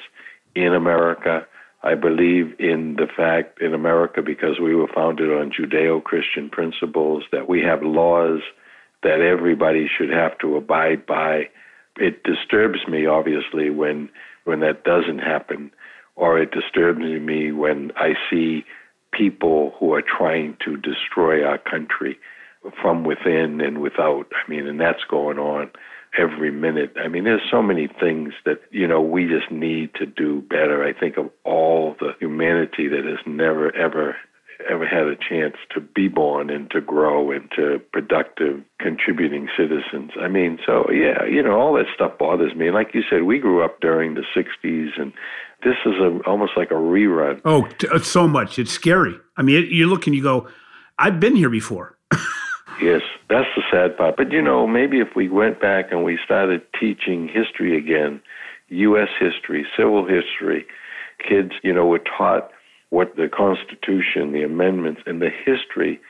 in 0.57 0.75
America. 0.75 1.47
I 1.85 1.95
believe 1.95 2.59
in 2.59 2.97
the 2.97 3.07
fact 3.07 3.63
in 3.63 3.73
America 3.73 4.23
because 4.23 4.59
we 4.61 4.75
were 4.75 4.89
founded 4.93 5.31
on 5.31 5.53
Judeo 5.53 6.03
Christian 6.03 6.51
principles 6.51 7.23
that 7.31 7.49
we 7.49 7.61
have 7.63 7.83
laws 7.85 8.41
that 9.05 9.21
everybody 9.21 9.87
should 9.87 10.11
have 10.11 10.37
to 10.39 10.57
abide 10.57 11.07
by. 11.07 11.49
It 11.97 12.25
disturbs 12.25 12.81
me, 12.89 13.07
obviously, 13.07 13.71
when 13.71 14.09
when 14.45 14.61
that 14.61 14.83
doesn't 14.83 15.21
happen, 15.21 15.71
or 16.17 16.41
it 16.41 16.51
disturbs 16.51 17.01
me 17.01 17.53
when 17.53 17.93
I 17.97 18.15
see 18.29 18.65
people 19.13 19.75
who 19.79 19.93
are 19.95 20.03
trying 20.03 20.57
to 20.65 20.77
destroy 20.77 21.45
our 21.45 21.59
country 21.59 22.19
from 22.81 23.05
within 23.05 23.61
and 23.61 23.81
without. 23.81 24.27
I 24.33 24.51
mean, 24.51 24.67
and 24.67 24.81
that's 24.81 25.05
going 25.09 25.39
on 25.39 25.71
every 26.19 26.51
minute. 26.51 26.95
I 27.03 27.09
mean, 27.09 27.25
there's 27.25 27.43
so 27.51 27.63
many 27.63 27.89
things 28.01 28.33
that, 28.45 28.61
you 28.71 28.87
know, 28.87 29.01
we 29.01 29.27
just 29.27 29.51
need 29.51 29.95
to 29.95 30.07
do 30.07 30.43
better. 30.43 30.85
I 30.85 30.99
think 30.99 31.17
of 31.17 31.31
all 31.45 31.97
the 32.01 32.13
humanity 32.19 32.89
that 32.89 33.05
has 33.05 33.19
never, 33.27 33.75
ever, 33.77 34.17
ever 34.71 34.87
had 34.87 35.07
a 35.07 35.17
chance 35.17 35.57
to 35.75 35.81
be 35.81 36.09
born 36.09 36.51
and 36.51 36.71
to 36.71 36.81
grow 36.81 37.31
into 37.31 37.81
productive, 37.93 38.63
contributing 38.81 39.49
citizens. 39.57 40.13
I 40.21 40.29
mean, 40.29 40.59
so 40.65 40.91
yeah, 40.91 41.25
you 41.25 41.43
know, 41.43 41.59
all 41.59 41.75
that 41.75 41.87
stuff 41.95 42.19
bothers 42.19 42.55
me. 42.55 42.67
And 42.67 42.75
like 42.75 42.95
you 42.95 43.03
said, 43.09 43.25
we 43.25 43.39
grew 43.39 43.63
up 43.63 43.81
during 43.81 44.15
the 44.15 44.25
60s 44.35 45.01
and 45.01 45.13
this 45.65 45.77
is 45.85 45.95
a, 45.95 46.21
almost 46.27 46.53
like 46.57 46.71
a 46.71 46.75
rerun. 46.75 47.41
Oh, 47.45 47.69
uh, 47.91 47.99
so 47.99 48.29
much. 48.29 48.59
It's 48.59 48.71
scary. 48.71 49.15
I 49.37 49.43
mean, 49.43 49.67
you 49.71 49.87
look 49.87 50.07
and 50.07 50.15
you 50.15 50.23
go, 50.23 50.49
I've 50.99 51.21
been 51.21 51.37
here 51.37 51.51
before. 51.51 51.97
yes, 52.81 53.03
that's 53.29 53.49
the 53.57 53.62
sad 53.71 53.97
part. 53.97 54.17
But 54.17 54.33
you 54.33 54.43
know, 54.43 54.67
maybe 54.67 55.01
if 55.01 55.09
we 55.17 55.29
went 55.29 55.61
back 55.61 55.87
and 55.91 56.05
we 56.05 56.19
started 56.25 56.62
teaching 56.79 57.29
history 57.29 57.77
again, 57.77 58.21
U.S. 58.69 59.09
history, 59.19 59.67
civil 59.77 60.07
history, 60.07 60.67
kids, 61.27 61.53
you 61.62 61.73
know, 61.73 61.87
were 61.87 62.01
taught 62.01 62.51
what 62.91 63.17
the 63.17 63.29
Constitution, 63.29 64.33
the 64.33 64.43
amendments, 64.45 65.03
and 65.07 65.21
the 65.21 65.31
history 65.31 66.01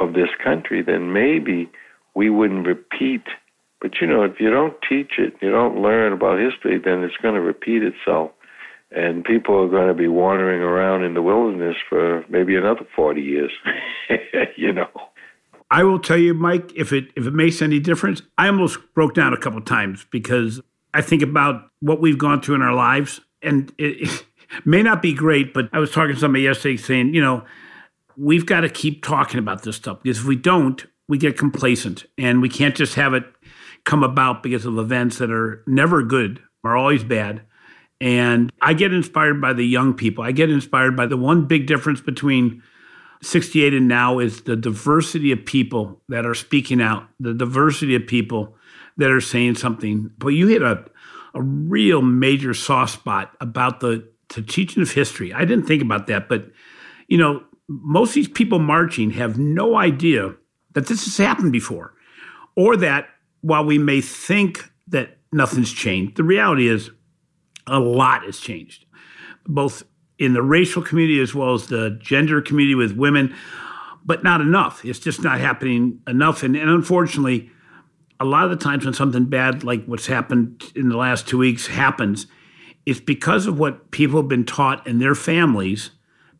of 0.00 0.14
this 0.14 0.28
country, 0.42 0.82
then 0.82 1.12
maybe 1.12 1.70
we 2.14 2.30
wouldn't 2.30 2.66
repeat. 2.66 3.22
But 3.80 4.00
you 4.00 4.06
know, 4.06 4.22
if 4.22 4.38
you 4.38 4.50
don't 4.50 4.76
teach 4.88 5.12
it, 5.18 5.34
you 5.40 5.50
don't 5.50 5.82
learn 5.82 6.12
about 6.12 6.38
history, 6.38 6.78
then 6.78 7.02
it's 7.02 7.16
going 7.22 7.34
to 7.34 7.40
repeat 7.40 7.82
itself 7.82 8.30
and 8.92 9.24
people 9.24 9.56
are 9.62 9.68
going 9.68 9.88
to 9.88 9.94
be 9.94 10.08
wandering 10.08 10.62
around 10.62 11.04
in 11.04 11.14
the 11.14 11.22
wilderness 11.22 11.76
for 11.88 12.24
maybe 12.28 12.56
another 12.56 12.86
40 12.94 13.20
years 13.20 13.52
you 14.56 14.72
know 14.72 14.88
i 15.70 15.82
will 15.82 15.98
tell 15.98 16.16
you 16.16 16.34
mike 16.34 16.72
if 16.76 16.92
it 16.92 17.06
if 17.16 17.26
it 17.26 17.34
makes 17.34 17.62
any 17.62 17.78
difference 17.80 18.22
i 18.38 18.46
almost 18.46 18.78
broke 18.94 19.14
down 19.14 19.32
a 19.32 19.36
couple 19.36 19.60
times 19.60 20.06
because 20.10 20.60
i 20.94 21.00
think 21.00 21.22
about 21.22 21.70
what 21.80 22.00
we've 22.00 22.18
gone 22.18 22.40
through 22.40 22.54
in 22.54 22.62
our 22.62 22.74
lives 22.74 23.20
and 23.42 23.72
it, 23.78 24.08
it 24.08 24.26
may 24.64 24.82
not 24.82 25.02
be 25.02 25.12
great 25.12 25.52
but 25.54 25.68
i 25.72 25.78
was 25.78 25.90
talking 25.90 26.14
to 26.14 26.20
somebody 26.20 26.44
yesterday 26.44 26.76
saying 26.76 27.14
you 27.14 27.20
know 27.20 27.44
we've 28.16 28.46
got 28.46 28.60
to 28.60 28.68
keep 28.68 29.04
talking 29.04 29.38
about 29.38 29.62
this 29.62 29.76
stuff 29.76 30.02
because 30.02 30.18
if 30.18 30.24
we 30.24 30.36
don't 30.36 30.86
we 31.08 31.18
get 31.18 31.36
complacent 31.36 32.04
and 32.18 32.40
we 32.40 32.48
can't 32.48 32.76
just 32.76 32.94
have 32.94 33.14
it 33.14 33.24
come 33.84 34.02
about 34.02 34.42
because 34.42 34.66
of 34.66 34.78
events 34.78 35.18
that 35.18 35.30
are 35.30 35.62
never 35.66 36.02
good 36.02 36.40
are 36.62 36.76
always 36.76 37.02
bad 37.02 37.42
and 38.00 38.50
I 38.62 38.72
get 38.72 38.94
inspired 38.94 39.40
by 39.40 39.52
the 39.52 39.64
young 39.64 39.94
people. 39.94 40.24
I 40.24 40.32
get 40.32 40.50
inspired 40.50 40.96
by 40.96 41.06
the 41.06 41.16
one 41.16 41.46
big 41.46 41.66
difference 41.66 42.00
between 42.00 42.62
68 43.22 43.74
and 43.74 43.88
now 43.88 44.18
is 44.18 44.42
the 44.42 44.56
diversity 44.56 45.32
of 45.32 45.44
people 45.44 46.00
that 46.08 46.24
are 46.24 46.34
speaking 46.34 46.80
out, 46.80 47.08
the 47.18 47.34
diversity 47.34 47.94
of 47.94 48.06
people 48.06 48.56
that 48.96 49.10
are 49.10 49.20
saying 49.20 49.56
something. 49.56 50.10
But 50.18 50.28
you 50.28 50.46
hit 50.46 50.62
a, 50.62 50.84
a 51.34 51.42
real 51.42 52.02
major 52.02 52.54
soft 52.54 52.94
spot 52.94 53.36
about 53.40 53.80
the, 53.80 54.08
the 54.34 54.42
teaching 54.42 54.82
of 54.82 54.90
history. 54.90 55.32
I 55.32 55.44
didn't 55.44 55.66
think 55.66 55.82
about 55.82 56.06
that, 56.06 56.28
but 56.28 56.50
you 57.08 57.18
know, 57.18 57.42
most 57.68 58.10
of 58.10 58.14
these 58.14 58.28
people 58.28 58.58
marching 58.58 59.10
have 59.10 59.38
no 59.38 59.76
idea 59.76 60.34
that 60.72 60.86
this 60.86 61.04
has 61.04 61.16
happened 61.16 61.52
before, 61.52 61.94
or 62.56 62.76
that 62.76 63.08
while 63.42 63.64
we 63.64 63.78
may 63.78 64.00
think 64.00 64.70
that 64.88 65.18
nothing's 65.32 65.72
changed, 65.72 66.16
the 66.16 66.24
reality 66.24 66.68
is 66.68 66.90
a 67.66 67.78
lot 67.78 68.24
has 68.24 68.40
changed, 68.40 68.86
both 69.46 69.82
in 70.20 70.34
the 70.34 70.42
racial 70.42 70.82
community 70.82 71.18
as 71.18 71.34
well 71.34 71.54
as 71.54 71.66
the 71.66 71.98
gender 72.00 72.42
community 72.42 72.74
with 72.74 72.92
women, 72.92 73.34
but 74.04 74.22
not 74.22 74.42
enough. 74.42 74.84
It's 74.84 74.98
just 74.98 75.24
not 75.24 75.40
happening 75.40 75.98
enough. 76.06 76.42
And, 76.42 76.54
and 76.54 76.68
unfortunately, 76.68 77.50
a 78.20 78.26
lot 78.26 78.44
of 78.44 78.50
the 78.50 78.56
times 78.56 78.84
when 78.84 78.92
something 78.92 79.24
bad 79.24 79.64
like 79.64 79.84
what's 79.86 80.06
happened 80.06 80.62
in 80.76 80.90
the 80.90 80.96
last 80.98 81.26
two 81.26 81.38
weeks 81.38 81.66
happens, 81.66 82.26
it's 82.84 83.00
because 83.00 83.46
of 83.46 83.58
what 83.58 83.90
people 83.92 84.20
have 84.20 84.28
been 84.28 84.44
taught 84.44 84.86
in 84.86 84.98
their 84.98 85.14
families 85.14 85.90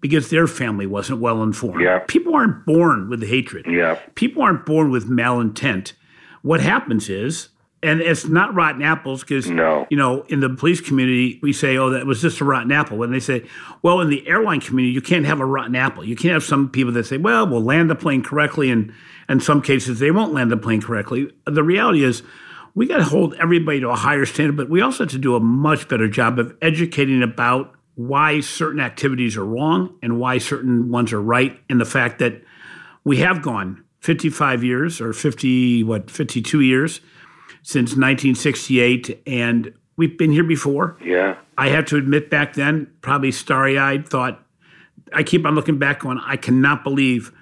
because 0.02 0.28
their 0.28 0.46
family 0.46 0.86
wasn't 0.86 1.20
well 1.20 1.42
informed. 1.42 1.82
Yeah. 1.82 2.00
People 2.06 2.34
aren't 2.34 2.66
born 2.66 3.08
with 3.08 3.26
hatred. 3.26 3.66
Yeah. 3.66 3.98
People 4.14 4.42
aren't 4.42 4.66
born 4.66 4.90
with 4.90 5.08
malintent. 5.08 5.94
What 6.42 6.60
happens 6.60 7.08
is 7.08 7.48
and 7.82 8.00
it's 8.00 8.26
not 8.26 8.54
rotten 8.54 8.82
apples 8.82 9.22
because 9.22 9.48
no. 9.48 9.86
you 9.90 9.96
know 9.96 10.22
in 10.28 10.40
the 10.40 10.50
police 10.50 10.80
community 10.80 11.38
we 11.42 11.52
say 11.52 11.76
oh 11.76 11.90
that 11.90 12.06
was 12.06 12.20
just 12.20 12.40
a 12.40 12.44
rotten 12.44 12.72
apple. 12.72 12.98
When 12.98 13.10
they 13.10 13.20
say 13.20 13.46
well 13.82 14.00
in 14.00 14.10
the 14.10 14.26
airline 14.26 14.60
community 14.60 14.92
you 14.92 15.00
can't 15.00 15.24
have 15.26 15.40
a 15.40 15.46
rotten 15.46 15.76
apple. 15.76 16.04
You 16.04 16.16
can't 16.16 16.34
have 16.34 16.44
some 16.44 16.68
people 16.68 16.92
that 16.92 17.06
say 17.06 17.16
well 17.16 17.46
we'll 17.46 17.62
land 17.62 17.90
the 17.90 17.94
plane 17.94 18.22
correctly 18.22 18.70
and 18.70 18.92
in 19.28 19.40
some 19.40 19.62
cases 19.62 19.98
they 19.98 20.10
won't 20.10 20.32
land 20.32 20.50
the 20.50 20.56
plane 20.56 20.82
correctly. 20.82 21.32
The 21.46 21.62
reality 21.62 22.04
is 22.04 22.22
we 22.74 22.86
got 22.86 22.98
to 22.98 23.04
hold 23.04 23.34
everybody 23.34 23.80
to 23.80 23.88
a 23.90 23.96
higher 23.96 24.26
standard 24.26 24.56
but 24.56 24.68
we 24.68 24.80
also 24.80 25.04
have 25.04 25.12
to 25.12 25.18
do 25.18 25.34
a 25.34 25.40
much 25.40 25.88
better 25.88 26.08
job 26.08 26.38
of 26.38 26.56
educating 26.60 27.22
about 27.22 27.74
why 27.94 28.40
certain 28.40 28.80
activities 28.80 29.36
are 29.36 29.44
wrong 29.44 29.94
and 30.02 30.18
why 30.18 30.38
certain 30.38 30.90
ones 30.90 31.12
are 31.12 31.20
right. 31.20 31.58
And 31.68 31.80
the 31.80 31.84
fact 31.84 32.18
that 32.20 32.42
we 33.04 33.18
have 33.18 33.42
gone 33.42 33.84
55 34.00 34.64
years 34.64 35.00
or 35.00 35.12
50 35.12 35.84
what 35.84 36.10
52 36.10 36.60
years 36.60 37.00
since 37.70 37.90
1968, 37.90 39.22
and 39.28 39.72
we've 39.96 40.18
been 40.18 40.32
here 40.32 40.42
before. 40.42 40.96
Yeah. 41.04 41.36
I 41.56 41.68
have 41.68 41.84
to 41.86 41.96
admit, 41.96 42.28
back 42.28 42.54
then, 42.54 42.90
probably 43.00 43.30
starry 43.30 43.78
eyed, 43.78 44.08
thought, 44.08 44.44
I 45.12 45.22
keep 45.22 45.46
on 45.46 45.54
looking 45.54 45.78
back 45.78 46.04
on, 46.04 46.18
I 46.18 46.36
cannot 46.36 46.82
believe 46.82 47.32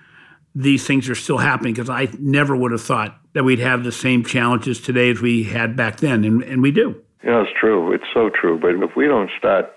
these 0.55 0.87
things 0.87 1.09
are 1.09 1.14
still 1.14 1.38
happening 1.38 1.73
because 1.73 1.88
I 1.88 2.09
never 2.19 2.55
would 2.55 2.73
have 2.73 2.83
thought 2.83 3.19
that 3.33 3.45
we'd 3.45 3.59
have 3.61 3.85
the 3.85 3.93
same 3.93 4.23
challenges 4.23 4.81
today 4.81 5.11
as 5.11 5.21
we 5.23 5.45
had 5.45 5.77
back 5.77 5.99
then, 5.99 6.25
and, 6.25 6.43
and 6.43 6.61
we 6.61 6.73
do. 6.73 7.01
Yeah, 7.25 7.43
it's 7.43 7.51
true. 7.59 7.93
It's 7.93 8.05
so 8.12 8.29
true. 8.29 8.59
But 8.59 8.75
if 8.75 8.97
we 8.97 9.07
don't 9.07 9.31
start 9.38 9.73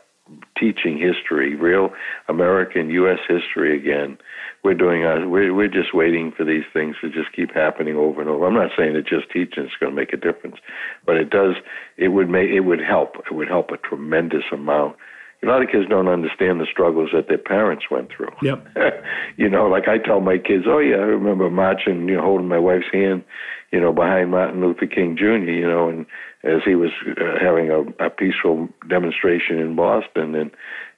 teaching 0.60 0.98
history, 0.98 1.56
real 1.56 1.92
American 2.28 2.90
U.S. 2.90 3.20
history 3.28 3.78
again, 3.78 4.18
we're 4.64 4.76
doing 4.76 5.04
our, 5.04 5.28
we're, 5.28 5.54
we're 5.54 5.68
just 5.68 5.94
waiting 5.94 6.32
for 6.36 6.46
these 6.46 6.64
things 6.72 6.96
to 7.02 7.10
just 7.10 7.34
keep 7.36 7.54
happening 7.54 7.96
over 7.96 8.22
and 8.22 8.30
over. 8.30 8.46
I'm 8.46 8.54
not 8.54 8.72
saying 8.78 8.94
that 8.94 9.08
just 9.08 9.32
teaching 9.32 9.66
is 9.66 9.72
going 9.80 9.92
to 9.92 9.96
make 9.96 10.14
a 10.14 10.18
difference, 10.18 10.58
but 11.06 11.18
it 11.18 11.30
does, 11.30 11.56
it 11.98 12.10
would 12.10 12.30
make, 12.30 12.50
it 12.50 12.62
would 12.62 12.82
help. 12.82 13.16
It 13.30 13.34
would 13.34 13.48
help 13.48 13.72
a 13.72 13.78
tremendous 13.78 14.44
amount. 14.52 14.98
A 15.44 15.48
lot 15.48 15.64
of 15.64 15.70
kids 15.70 15.90
don't 15.90 16.08
understand 16.08 16.60
the 16.60 16.68
struggles 16.72 17.10
that 17.14 17.28
their 17.28 17.40
parents 17.40 17.86
went 17.90 18.10
through. 18.16 18.30
Yep. 18.44 18.68
you 19.38 19.50
know, 19.50 19.66
like 19.66 19.88
I 19.88 19.98
tell 19.98 20.22
my 20.22 20.38
kids, 20.38 20.66
oh 20.68 20.78
yeah, 20.78 20.98
I 20.98 21.10
remember 21.10 21.50
marching, 21.50 22.08
you 22.08 22.18
know, 22.18 22.22
holding 22.22 22.48
my 22.48 22.60
wife's 22.60 22.86
hand, 22.94 23.24
you 23.72 23.82
know, 23.82 23.92
behind 23.92 24.30
Martin 24.30 24.62
Luther 24.62 24.86
King 24.86 25.18
Jr., 25.18 25.50
you 25.50 25.68
know, 25.68 25.90
and 25.90 26.06
as 26.44 26.62
he 26.64 26.76
was 26.76 26.92
uh, 27.08 27.40
having 27.42 27.72
a, 27.72 28.06
a 28.06 28.10
peaceful 28.12 28.70
demonstration 28.88 29.58
in 29.58 29.76
Boston 29.76 30.36
and, 30.36 30.52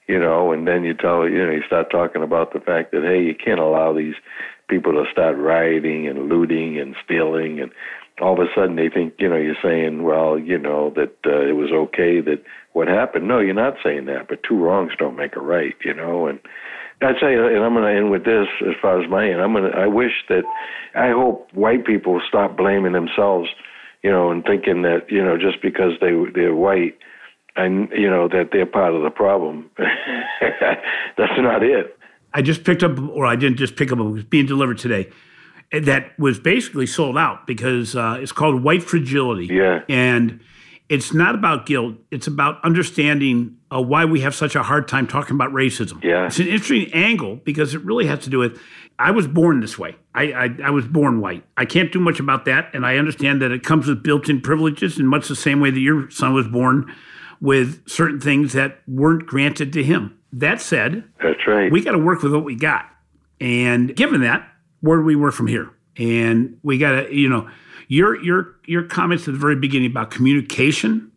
you 0.08 0.20
know, 0.20 0.52
and 0.52 0.68
then 0.68 0.84
you 0.84 0.94
tell, 0.94 1.28
you 1.28 1.46
know, 1.46 1.52
you 1.52 1.64
start 1.66 1.90
talking 1.92 2.24
about 2.24 2.54
the 2.54 2.60
fact 2.60 2.92
that, 2.92 3.04
hey, 3.04 3.22
you 3.22 3.36
can't 3.36 3.60
allow 3.60 3.94
these 3.94 4.16
people 4.68 4.92
to 4.94 5.06
start 5.12 5.38
rioting 5.38 6.08
and 6.08 6.30
looting 6.30 6.80
and 6.80 6.96
stealing. 7.04 7.60
And 7.60 7.72
all 8.22 8.34
of 8.34 8.40
a 8.40 8.52
sudden 8.56 8.76
they 8.76 8.90
think, 8.90 9.14
you 9.20 9.30
know, 9.30 9.38
you're 9.38 9.56
saying, 9.62 10.04
well, 10.04 10.38
you 10.38 10.58
know, 10.58 10.92
that 10.96 11.16
uh, 11.26 11.42
it 11.42 11.56
was 11.56 11.72
okay 11.72 12.22
that 12.22 12.44
what 12.74 12.88
happened. 12.88 13.28
No, 13.28 13.40
you're 13.40 13.54
not 13.54 13.76
saying 13.84 14.06
that, 14.06 14.28
but 14.28 14.44
two 14.44 14.58
wrongs 14.58 14.92
don't 14.98 15.16
make 15.16 15.36
a 15.36 15.42
right, 15.42 15.76
you 15.84 15.94
know, 15.94 16.28
and, 16.28 16.40
I'd 17.02 17.20
say, 17.20 17.34
and 17.34 17.64
I'm 17.64 17.74
going 17.74 17.84
to 17.84 17.98
end 17.98 18.12
with 18.12 18.24
this 18.24 18.48
as 18.62 18.76
far 18.82 19.02
as 19.02 19.10
my 19.10 19.30
end. 19.30 19.42
I'm 19.42 19.54
going 19.54 19.70
to. 19.70 19.78
I 19.78 19.88
wish 19.88 20.24
that, 20.30 20.44
I 20.96 21.10
hope 21.10 21.50
white 21.54 21.86
people 21.86 22.22
stop 22.28 22.56
blaming 22.56 22.94
themselves, 22.94 23.50
you 24.04 24.12
know, 24.12 24.32
and 24.32 24.44
thinking 24.44 24.84
that 24.84 25.10
you 25.10 25.24
know 25.24 25.38
just 25.38 25.62
because 25.62 25.94
they 26.00 26.12
they're 26.34 26.56
white, 26.56 26.98
and 27.56 27.90
you 27.92 28.10
know 28.10 28.28
that 28.28 28.50
they're 28.52 28.66
part 28.66 28.94
of 28.94 29.04
the 29.04 29.10
problem. 29.10 29.70
That's 31.18 31.38
not 31.38 31.64
it. 31.64 31.98
I 32.34 32.42
just 32.42 32.64
picked 32.64 32.84
up, 32.84 32.98
or 33.00 33.26
I 33.26 33.36
didn't 33.36 33.58
just 33.58 33.76
pick 33.76 33.92
up. 33.92 34.00
It 34.00 34.04
was 34.04 34.24
being 34.24 34.46
delivered 34.46 34.78
today. 34.78 35.12
That 35.72 36.18
was 36.20 36.40
basically 36.40 36.86
sold 36.86 37.18
out 37.18 37.48
because 37.48 37.96
uh, 37.96 38.18
it's 38.20 38.32
called 38.32 38.64
White 38.64 38.84
Fragility. 38.84 39.48
Yeah, 39.48 39.82
and 39.90 40.40
it's 40.90 41.14
not 41.14 41.36
about 41.36 41.66
guilt. 41.66 41.96
It's 42.12 42.28
about 42.28 42.64
understanding 42.64 43.58
uh, 43.74 43.82
why 43.82 44.06
we 44.06 44.22
have 44.22 44.36
such 44.36 44.56
a 44.56 44.64
hard 44.64 44.88
time 44.88 45.08
talking 45.08 45.36
about 45.36 45.52
racism. 45.52 46.04
Yeah. 46.04 46.28
It's 46.28 46.40
an 46.40 46.48
interesting 46.48 46.94
angle 46.94 47.38
because 47.38 47.74
it 47.74 47.84
really 47.84 48.06
has 48.06 48.20
to 48.20 48.30
do 48.30 48.40
with 48.40 48.60
I 49.00 49.12
was 49.12 49.28
born 49.28 49.60
this 49.60 49.80
way. 49.80 49.96
I, 50.14 50.32
I, 50.32 50.50
I 50.66 50.70
was 50.70 50.86
born 50.86 51.20
white. 51.20 51.44
I 51.58 51.66
can't 51.66 51.92
do 51.92 52.00
much 52.00 52.20
about 52.20 52.46
that. 52.46 52.70
And 52.76 52.86
I 52.86 52.98
understand 52.98 53.42
that 53.42 53.52
it 53.52 53.64
comes 53.64 53.88
with 53.88 54.04
built 54.04 54.30
in 54.30 54.40
privileges 54.42 55.00
in 55.00 55.08
much 55.08 55.28
the 55.28 55.36
same 55.36 55.60
way 55.60 55.72
that 55.72 55.80
your 55.80 56.10
son 56.12 56.34
was 56.34 56.48
born 56.48 56.94
with 57.44 57.88
certain 57.90 58.22
things 58.22 58.54
that 58.54 58.80
weren't 58.88 59.26
granted 59.26 59.74
to 59.74 59.84
him. 59.84 60.18
That 60.32 60.62
said, 60.62 61.04
That's 61.22 61.46
right. 61.46 61.70
we 61.70 61.84
got 61.84 61.92
to 61.92 62.00
work 62.00 62.24
with 62.24 62.34
what 62.34 62.46
we 62.46 62.56
got. 62.56 62.86
And 63.42 63.94
given 63.98 64.22
that, 64.22 64.48
where 64.80 64.98
do 64.98 65.04
we 65.04 65.18
work 65.18 65.34
from 65.34 65.48
here? 65.48 65.70
And 65.98 66.58
we 66.64 66.78
got 66.78 66.92
to, 67.02 67.14
you 67.14 67.28
know, 67.28 67.50
your 67.90 68.20
your 68.24 68.56
your 68.66 68.84
comments 68.84 69.28
at 69.28 69.34
the 69.34 69.40
very 69.40 69.58
beginning 69.58 69.92
about 69.92 70.10
communication, 70.10 71.12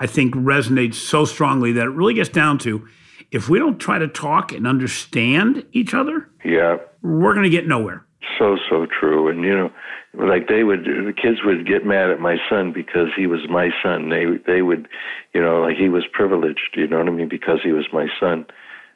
I 0.00 0.08
think 0.08 0.34
resonates 0.34 0.94
so 0.96 1.24
strongly 1.24 1.70
that 1.72 1.86
it 1.86 1.90
really 1.90 2.14
gets 2.14 2.28
down 2.28 2.58
to 2.58 2.86
if 3.30 3.48
we 3.48 3.60
don't 3.60 3.78
try 3.78 4.00
to 4.00 4.08
talk 4.08 4.50
and 4.50 4.66
understand 4.66 5.64
each 5.72 5.94
other, 5.94 6.28
yeah. 6.44 6.78
we're 7.00 7.32
going 7.32 7.44
to 7.44 7.50
get 7.50 7.68
nowhere. 7.68 8.04
So 8.40 8.56
so 8.68 8.86
true, 8.86 9.28
and 9.28 9.44
you 9.44 9.56
know, 9.56 9.70
like 10.14 10.48
they 10.48 10.64
would, 10.64 10.84
the 10.84 11.14
kids 11.14 11.38
would 11.44 11.66
get 11.66 11.86
mad 11.86 12.10
at 12.10 12.20
my 12.20 12.36
son 12.48 12.72
because 12.72 13.08
he 13.16 13.26
was 13.26 13.48
my 13.48 13.70
son. 13.82 14.08
They 14.08 14.24
they 14.44 14.62
would, 14.62 14.88
you 15.32 15.40
know, 15.40 15.60
like 15.60 15.76
he 15.76 15.88
was 15.88 16.04
privileged. 16.12 16.74
You 16.74 16.88
know 16.88 16.98
what 16.98 17.08
I 17.08 17.12
mean? 17.12 17.28
Because 17.28 17.60
he 17.62 17.70
was 17.70 17.86
my 17.92 18.08
son, 18.18 18.46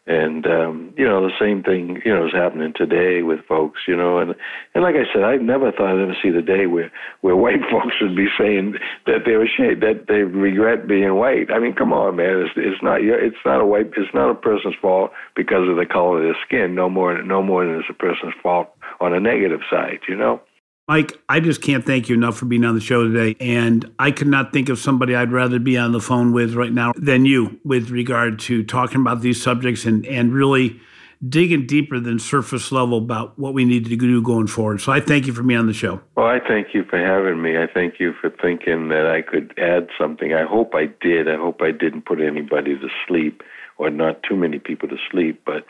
and 0.06 0.44
um, 0.44 0.92
you 0.96 1.04
know, 1.04 1.22
the 1.22 1.32
same 1.38 1.62
thing, 1.62 2.02
you 2.04 2.12
know, 2.12 2.26
is 2.26 2.32
happening 2.32 2.72
today 2.74 3.22
with 3.22 3.46
folks. 3.46 3.82
You 3.86 3.96
know, 3.96 4.18
and 4.18 4.34
and 4.74 4.82
like 4.82 4.96
I 4.96 5.06
said, 5.14 5.22
I 5.22 5.36
never 5.36 5.70
thought 5.70 5.94
I'd 5.94 6.02
ever 6.02 6.16
see 6.20 6.30
the 6.30 6.42
day 6.42 6.66
where 6.66 6.90
where 7.20 7.36
white 7.36 7.62
folks 7.70 7.94
would 8.00 8.16
be 8.16 8.26
saying 8.36 8.74
that 9.06 9.22
they 9.24 9.36
were 9.36 9.44
ashamed, 9.44 9.82
that 9.82 10.06
they 10.08 10.26
regret 10.26 10.88
being 10.88 11.14
white. 11.14 11.46
I 11.54 11.60
mean, 11.60 11.74
come 11.74 11.92
on, 11.92 12.16
man, 12.16 12.42
it's 12.42 12.54
it's 12.56 12.82
not 12.82 13.00
it's 13.00 13.36
not 13.46 13.60
a 13.60 13.66
white, 13.66 13.92
it's 13.96 14.12
not 14.12 14.30
a 14.30 14.34
person's 14.34 14.74
fault 14.82 15.12
because 15.36 15.68
of 15.68 15.76
the 15.76 15.86
color 15.86 16.18
of 16.18 16.24
their 16.24 16.36
skin. 16.44 16.74
No 16.74 16.90
more, 16.90 17.22
no 17.22 17.40
more 17.40 17.64
than 17.64 17.76
it's 17.76 17.88
a 17.88 17.94
person's 17.94 18.34
fault 18.42 18.68
on 19.00 19.14
a 19.14 19.20
negative 19.20 19.60
side, 19.70 20.00
you 20.08 20.16
know? 20.16 20.40
Mike, 20.86 21.18
I 21.30 21.40
just 21.40 21.62
can't 21.62 21.82
thank 21.82 22.10
you 22.10 22.14
enough 22.14 22.36
for 22.36 22.44
being 22.44 22.62
on 22.62 22.74
the 22.74 22.80
show 22.80 23.08
today. 23.08 23.36
And 23.40 23.90
I 23.98 24.10
could 24.10 24.26
not 24.26 24.52
think 24.52 24.68
of 24.68 24.78
somebody 24.78 25.14
I'd 25.14 25.32
rather 25.32 25.58
be 25.58 25.78
on 25.78 25.92
the 25.92 26.00
phone 26.00 26.32
with 26.32 26.54
right 26.54 26.72
now 26.72 26.92
than 26.94 27.24
you 27.24 27.58
with 27.64 27.88
regard 27.88 28.38
to 28.40 28.62
talking 28.64 29.00
about 29.00 29.22
these 29.22 29.42
subjects 29.42 29.86
and, 29.86 30.04
and 30.04 30.34
really 30.34 30.78
digging 31.26 31.66
deeper 31.66 31.98
than 31.98 32.18
surface 32.18 32.70
level 32.70 32.98
about 32.98 33.38
what 33.38 33.54
we 33.54 33.64
need 33.64 33.86
to 33.86 33.96
do 33.96 34.20
going 34.20 34.46
forward. 34.46 34.82
So 34.82 34.92
I 34.92 35.00
thank 35.00 35.26
you 35.26 35.32
for 35.32 35.42
being 35.42 35.58
on 35.58 35.66
the 35.66 35.72
show. 35.72 36.02
Well, 36.16 36.26
I 36.26 36.38
thank 36.46 36.74
you 36.74 36.84
for 36.84 36.98
having 36.98 37.40
me. 37.40 37.56
I 37.56 37.66
thank 37.66 37.98
you 37.98 38.12
for 38.20 38.28
thinking 38.28 38.90
that 38.90 39.06
I 39.06 39.22
could 39.22 39.58
add 39.58 39.88
something. 39.98 40.34
I 40.34 40.44
hope 40.44 40.74
I 40.74 40.90
did. 41.00 41.30
I 41.30 41.36
hope 41.36 41.62
I 41.62 41.70
didn't 41.70 42.04
put 42.04 42.20
anybody 42.20 42.78
to 42.78 42.88
sleep 43.08 43.42
or 43.78 43.88
not 43.88 44.22
too 44.22 44.36
many 44.36 44.58
people 44.58 44.90
to 44.90 44.98
sleep. 45.10 45.44
But 45.46 45.64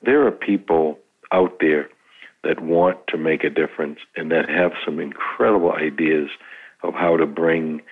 there 0.00 0.24
are 0.24 0.30
people 0.30 1.00
out 1.32 1.58
there 1.58 1.88
that 2.42 2.60
want 2.60 2.98
to 3.08 3.18
make 3.18 3.44
a 3.44 3.50
difference 3.50 3.98
and 4.16 4.30
that 4.30 4.48
have 4.48 4.72
some 4.84 4.98
incredible 4.98 5.72
ideas 5.72 6.30
of 6.82 6.94
how 6.94 7.16
to 7.16 7.26
bring 7.26 7.82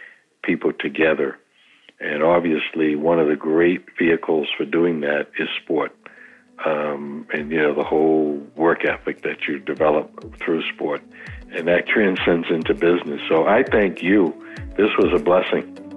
people 0.43 0.73
together. 0.73 1.39
And 2.01 2.23
obviously, 2.23 2.95
one 2.97 3.19
of 3.19 3.29
the 3.29 3.37
great 3.37 3.85
vehicles 3.99 4.49
for 4.57 4.65
doing 4.65 5.01
that 5.01 5.29
is 5.39 5.49
sport. 5.63 5.95
Um, 6.65 7.27
and, 7.33 7.51
you 7.51 7.61
know, 7.61 7.75
the 7.75 7.85
whole 7.85 8.43
work 8.57 8.85
ethic 8.85 9.23
that 9.23 9.47
you 9.47 9.59
develop 9.59 10.37
through 10.41 10.63
sport. 10.73 11.03
And 11.53 11.69
that 11.69 11.87
transcends 11.87 12.49
into 12.51 12.75
business. 12.75 13.21
So 13.29 13.47
I 13.47 13.63
thank 13.63 14.03
you. 14.03 14.35
This 14.77 14.91
was 14.99 15.13
a 15.15 15.23
blessing. 15.23 15.88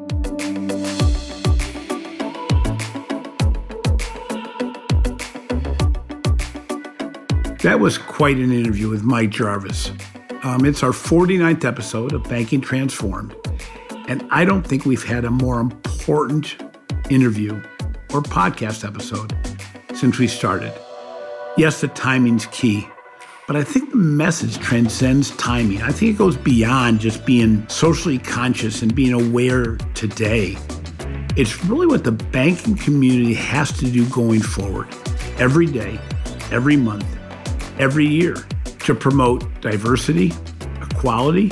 That 7.64 7.80
was 7.80 8.00
quite 8.00 8.38
an 8.38 8.52
interview 8.52 8.90
with 8.90 9.04
Mike 9.04 9.30
Jarvis. 9.30 9.92
Um, 10.42 10.66
it's 10.66 10.82
our 10.82 10.90
49th 10.90 11.64
episode 11.64 12.12
of 12.12 12.24
Banking 12.24 12.60
Transformed, 12.60 13.36
and 14.08 14.28
I 14.32 14.46
don't 14.46 14.66
think 14.66 14.86
we've 14.86 15.04
had 15.04 15.26
a 15.26 15.30
more 15.30 15.60
important 15.60 16.56
interview 17.12 17.54
or 18.12 18.24
podcast 18.24 18.84
episode 18.84 19.32
since 19.94 20.18
we 20.18 20.28
started. 20.28 20.74
Yes, 21.56 21.82
the 21.82 21.90
timing's 21.90 22.48
key, 22.48 22.88
but 23.46 23.56
I 23.56 23.64
think 23.64 23.92
the 23.92 23.98
message 23.98 24.58
transcends 24.58 25.30
timing. 25.38 25.84
I 25.84 25.92
think 25.92 26.16
it 26.16 26.18
goes 26.18 26.38
beyond 26.38 27.00
just 27.00 27.28
being 27.28 27.70
socially 27.70 28.18
conscious 28.18 28.82
and 28.82 28.96
being 28.96 29.14
aware 29.14 29.76
today. 29.94 30.58
It's 31.38 31.64
really 31.66 31.86
what 31.86 32.06
the 32.06 32.12
banking 32.12 32.76
community 32.76 33.36
has 33.36 33.72
to 33.74 33.86
do 33.86 34.10
going 34.10 34.42
forward 34.42 34.88
every 35.38 35.68
day, 35.68 36.00
every 36.52 36.76
month 36.76 37.06
every 37.80 38.06
year 38.06 38.36
to 38.80 38.96
promote 38.96 39.62
diversity, 39.62 40.34
equality, 40.82 41.52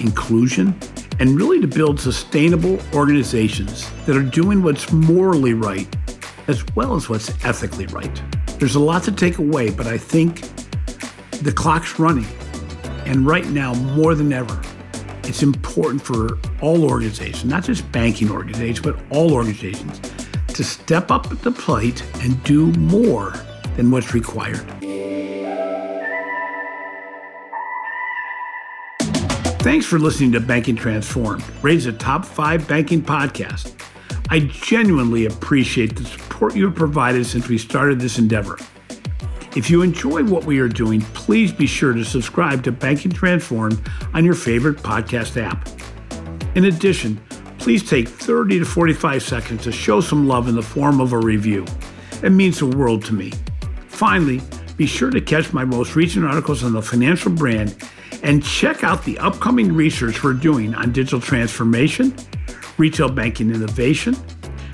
inclusion, 0.00 0.78
and 1.20 1.36
really 1.36 1.60
to 1.60 1.66
build 1.66 2.00
sustainable 2.00 2.78
organizations 2.94 3.90
that 4.06 4.16
are 4.16 4.22
doing 4.22 4.62
what's 4.62 4.92
morally 4.92 5.54
right 5.54 5.86
as 6.48 6.64
well 6.74 6.94
as 6.94 7.08
what's 7.08 7.30
ethically 7.44 7.86
right. 7.86 8.22
There's 8.58 8.74
a 8.74 8.80
lot 8.80 9.02
to 9.04 9.12
take 9.12 9.38
away, 9.38 9.70
but 9.70 9.86
I 9.86 9.98
think 9.98 10.40
the 11.42 11.52
clock's 11.52 11.98
running. 11.98 12.26
And 13.06 13.26
right 13.26 13.46
now, 13.46 13.74
more 13.74 14.14
than 14.14 14.32
ever, 14.32 14.60
it's 15.24 15.42
important 15.42 16.02
for 16.02 16.38
all 16.60 16.84
organizations, 16.84 17.44
not 17.44 17.64
just 17.64 17.90
banking 17.92 18.30
organizations, 18.30 18.80
but 18.80 18.96
all 19.10 19.32
organizations, 19.32 20.00
to 20.48 20.64
step 20.64 21.10
up 21.10 21.30
at 21.30 21.40
the 21.42 21.52
plate 21.52 22.04
and 22.20 22.42
do 22.44 22.66
more 22.72 23.32
than 23.76 23.90
what's 23.90 24.14
required. 24.14 24.81
Thanks 29.62 29.86
for 29.86 30.00
listening 30.00 30.32
to 30.32 30.40
Banking 30.40 30.74
Transformed, 30.74 31.44
rated 31.62 31.94
a 31.94 31.96
top 31.96 32.24
five 32.24 32.66
banking 32.66 33.00
podcast. 33.00 33.72
I 34.28 34.40
genuinely 34.40 35.26
appreciate 35.26 35.94
the 35.94 36.04
support 36.04 36.56
you 36.56 36.64
have 36.64 36.74
provided 36.74 37.24
since 37.26 37.46
we 37.46 37.58
started 37.58 38.00
this 38.00 38.18
endeavor. 38.18 38.58
If 39.54 39.70
you 39.70 39.82
enjoy 39.82 40.24
what 40.24 40.46
we 40.46 40.58
are 40.58 40.66
doing, 40.66 41.00
please 41.00 41.52
be 41.52 41.66
sure 41.66 41.92
to 41.92 42.04
subscribe 42.04 42.64
to 42.64 42.72
Banking 42.72 43.12
Transformed 43.12 43.80
on 44.14 44.24
your 44.24 44.34
favorite 44.34 44.78
podcast 44.78 45.40
app. 45.40 45.68
In 46.56 46.64
addition, 46.64 47.20
please 47.58 47.88
take 47.88 48.08
30 48.08 48.58
to 48.58 48.64
45 48.64 49.22
seconds 49.22 49.62
to 49.62 49.70
show 49.70 50.00
some 50.00 50.26
love 50.26 50.48
in 50.48 50.56
the 50.56 50.62
form 50.62 51.00
of 51.00 51.12
a 51.12 51.18
review. 51.18 51.64
It 52.24 52.30
means 52.30 52.58
the 52.58 52.66
world 52.66 53.04
to 53.04 53.14
me. 53.14 53.30
Finally, 53.86 54.40
be 54.76 54.86
sure 54.86 55.10
to 55.10 55.20
catch 55.20 55.52
my 55.52 55.64
most 55.64 55.94
recent 55.94 56.24
articles 56.24 56.64
on 56.64 56.72
the 56.72 56.82
financial 56.82 57.30
brand 57.30 57.76
and 58.22 58.42
check 58.42 58.84
out 58.84 59.04
the 59.04 59.18
upcoming 59.18 59.72
research 59.72 60.22
we're 60.22 60.32
doing 60.32 60.74
on 60.74 60.92
digital 60.92 61.20
transformation, 61.20 62.14
retail 62.78 63.08
banking 63.08 63.50
innovation, 63.50 64.16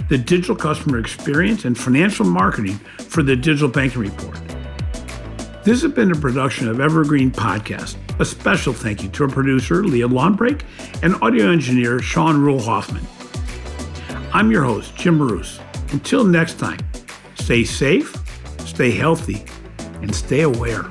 the 0.09 0.19
digital 0.19 0.57
customer 0.57 0.99
experience, 0.99 1.65
and 1.65 1.77
financial 1.77 2.25
marketing 2.25 2.79
for 3.09 3.23
the 3.23 3.37
Digital 3.37 3.69
Banking 3.69 4.03
Report. 4.03 4.39
This 5.65 5.83
has 5.83 5.93
been 5.93 6.13
a 6.13 6.15
production 6.15 6.69
of 6.69 6.81
Evergreen 6.81 7.31
Podcast. 7.31 7.97
A 8.21 8.25
special 8.25 8.73
thank 8.73 9.03
you 9.03 9.09
to 9.11 9.25
our 9.25 9.29
producer, 9.29 9.85
Leah 9.85 10.09
Longbrake, 10.09 10.63
and 11.03 11.15
audio 11.23 11.51
engineer, 11.51 12.01
Sean 12.01 12.41
Rule 12.41 12.61
Hoffman. 12.61 13.07
I'm 14.33 14.51
your 14.51 14.65
host, 14.65 14.97
Jim 14.97 15.19
Marous. 15.19 15.61
Until 15.93 16.25
next 16.25 16.59
time, 16.59 16.79
stay 17.35 17.65
safe, 17.65 18.15
stay 18.67 18.91
healthy, 18.91 19.45
and 20.01 20.15
stay 20.15 20.43
aware. 20.43 20.91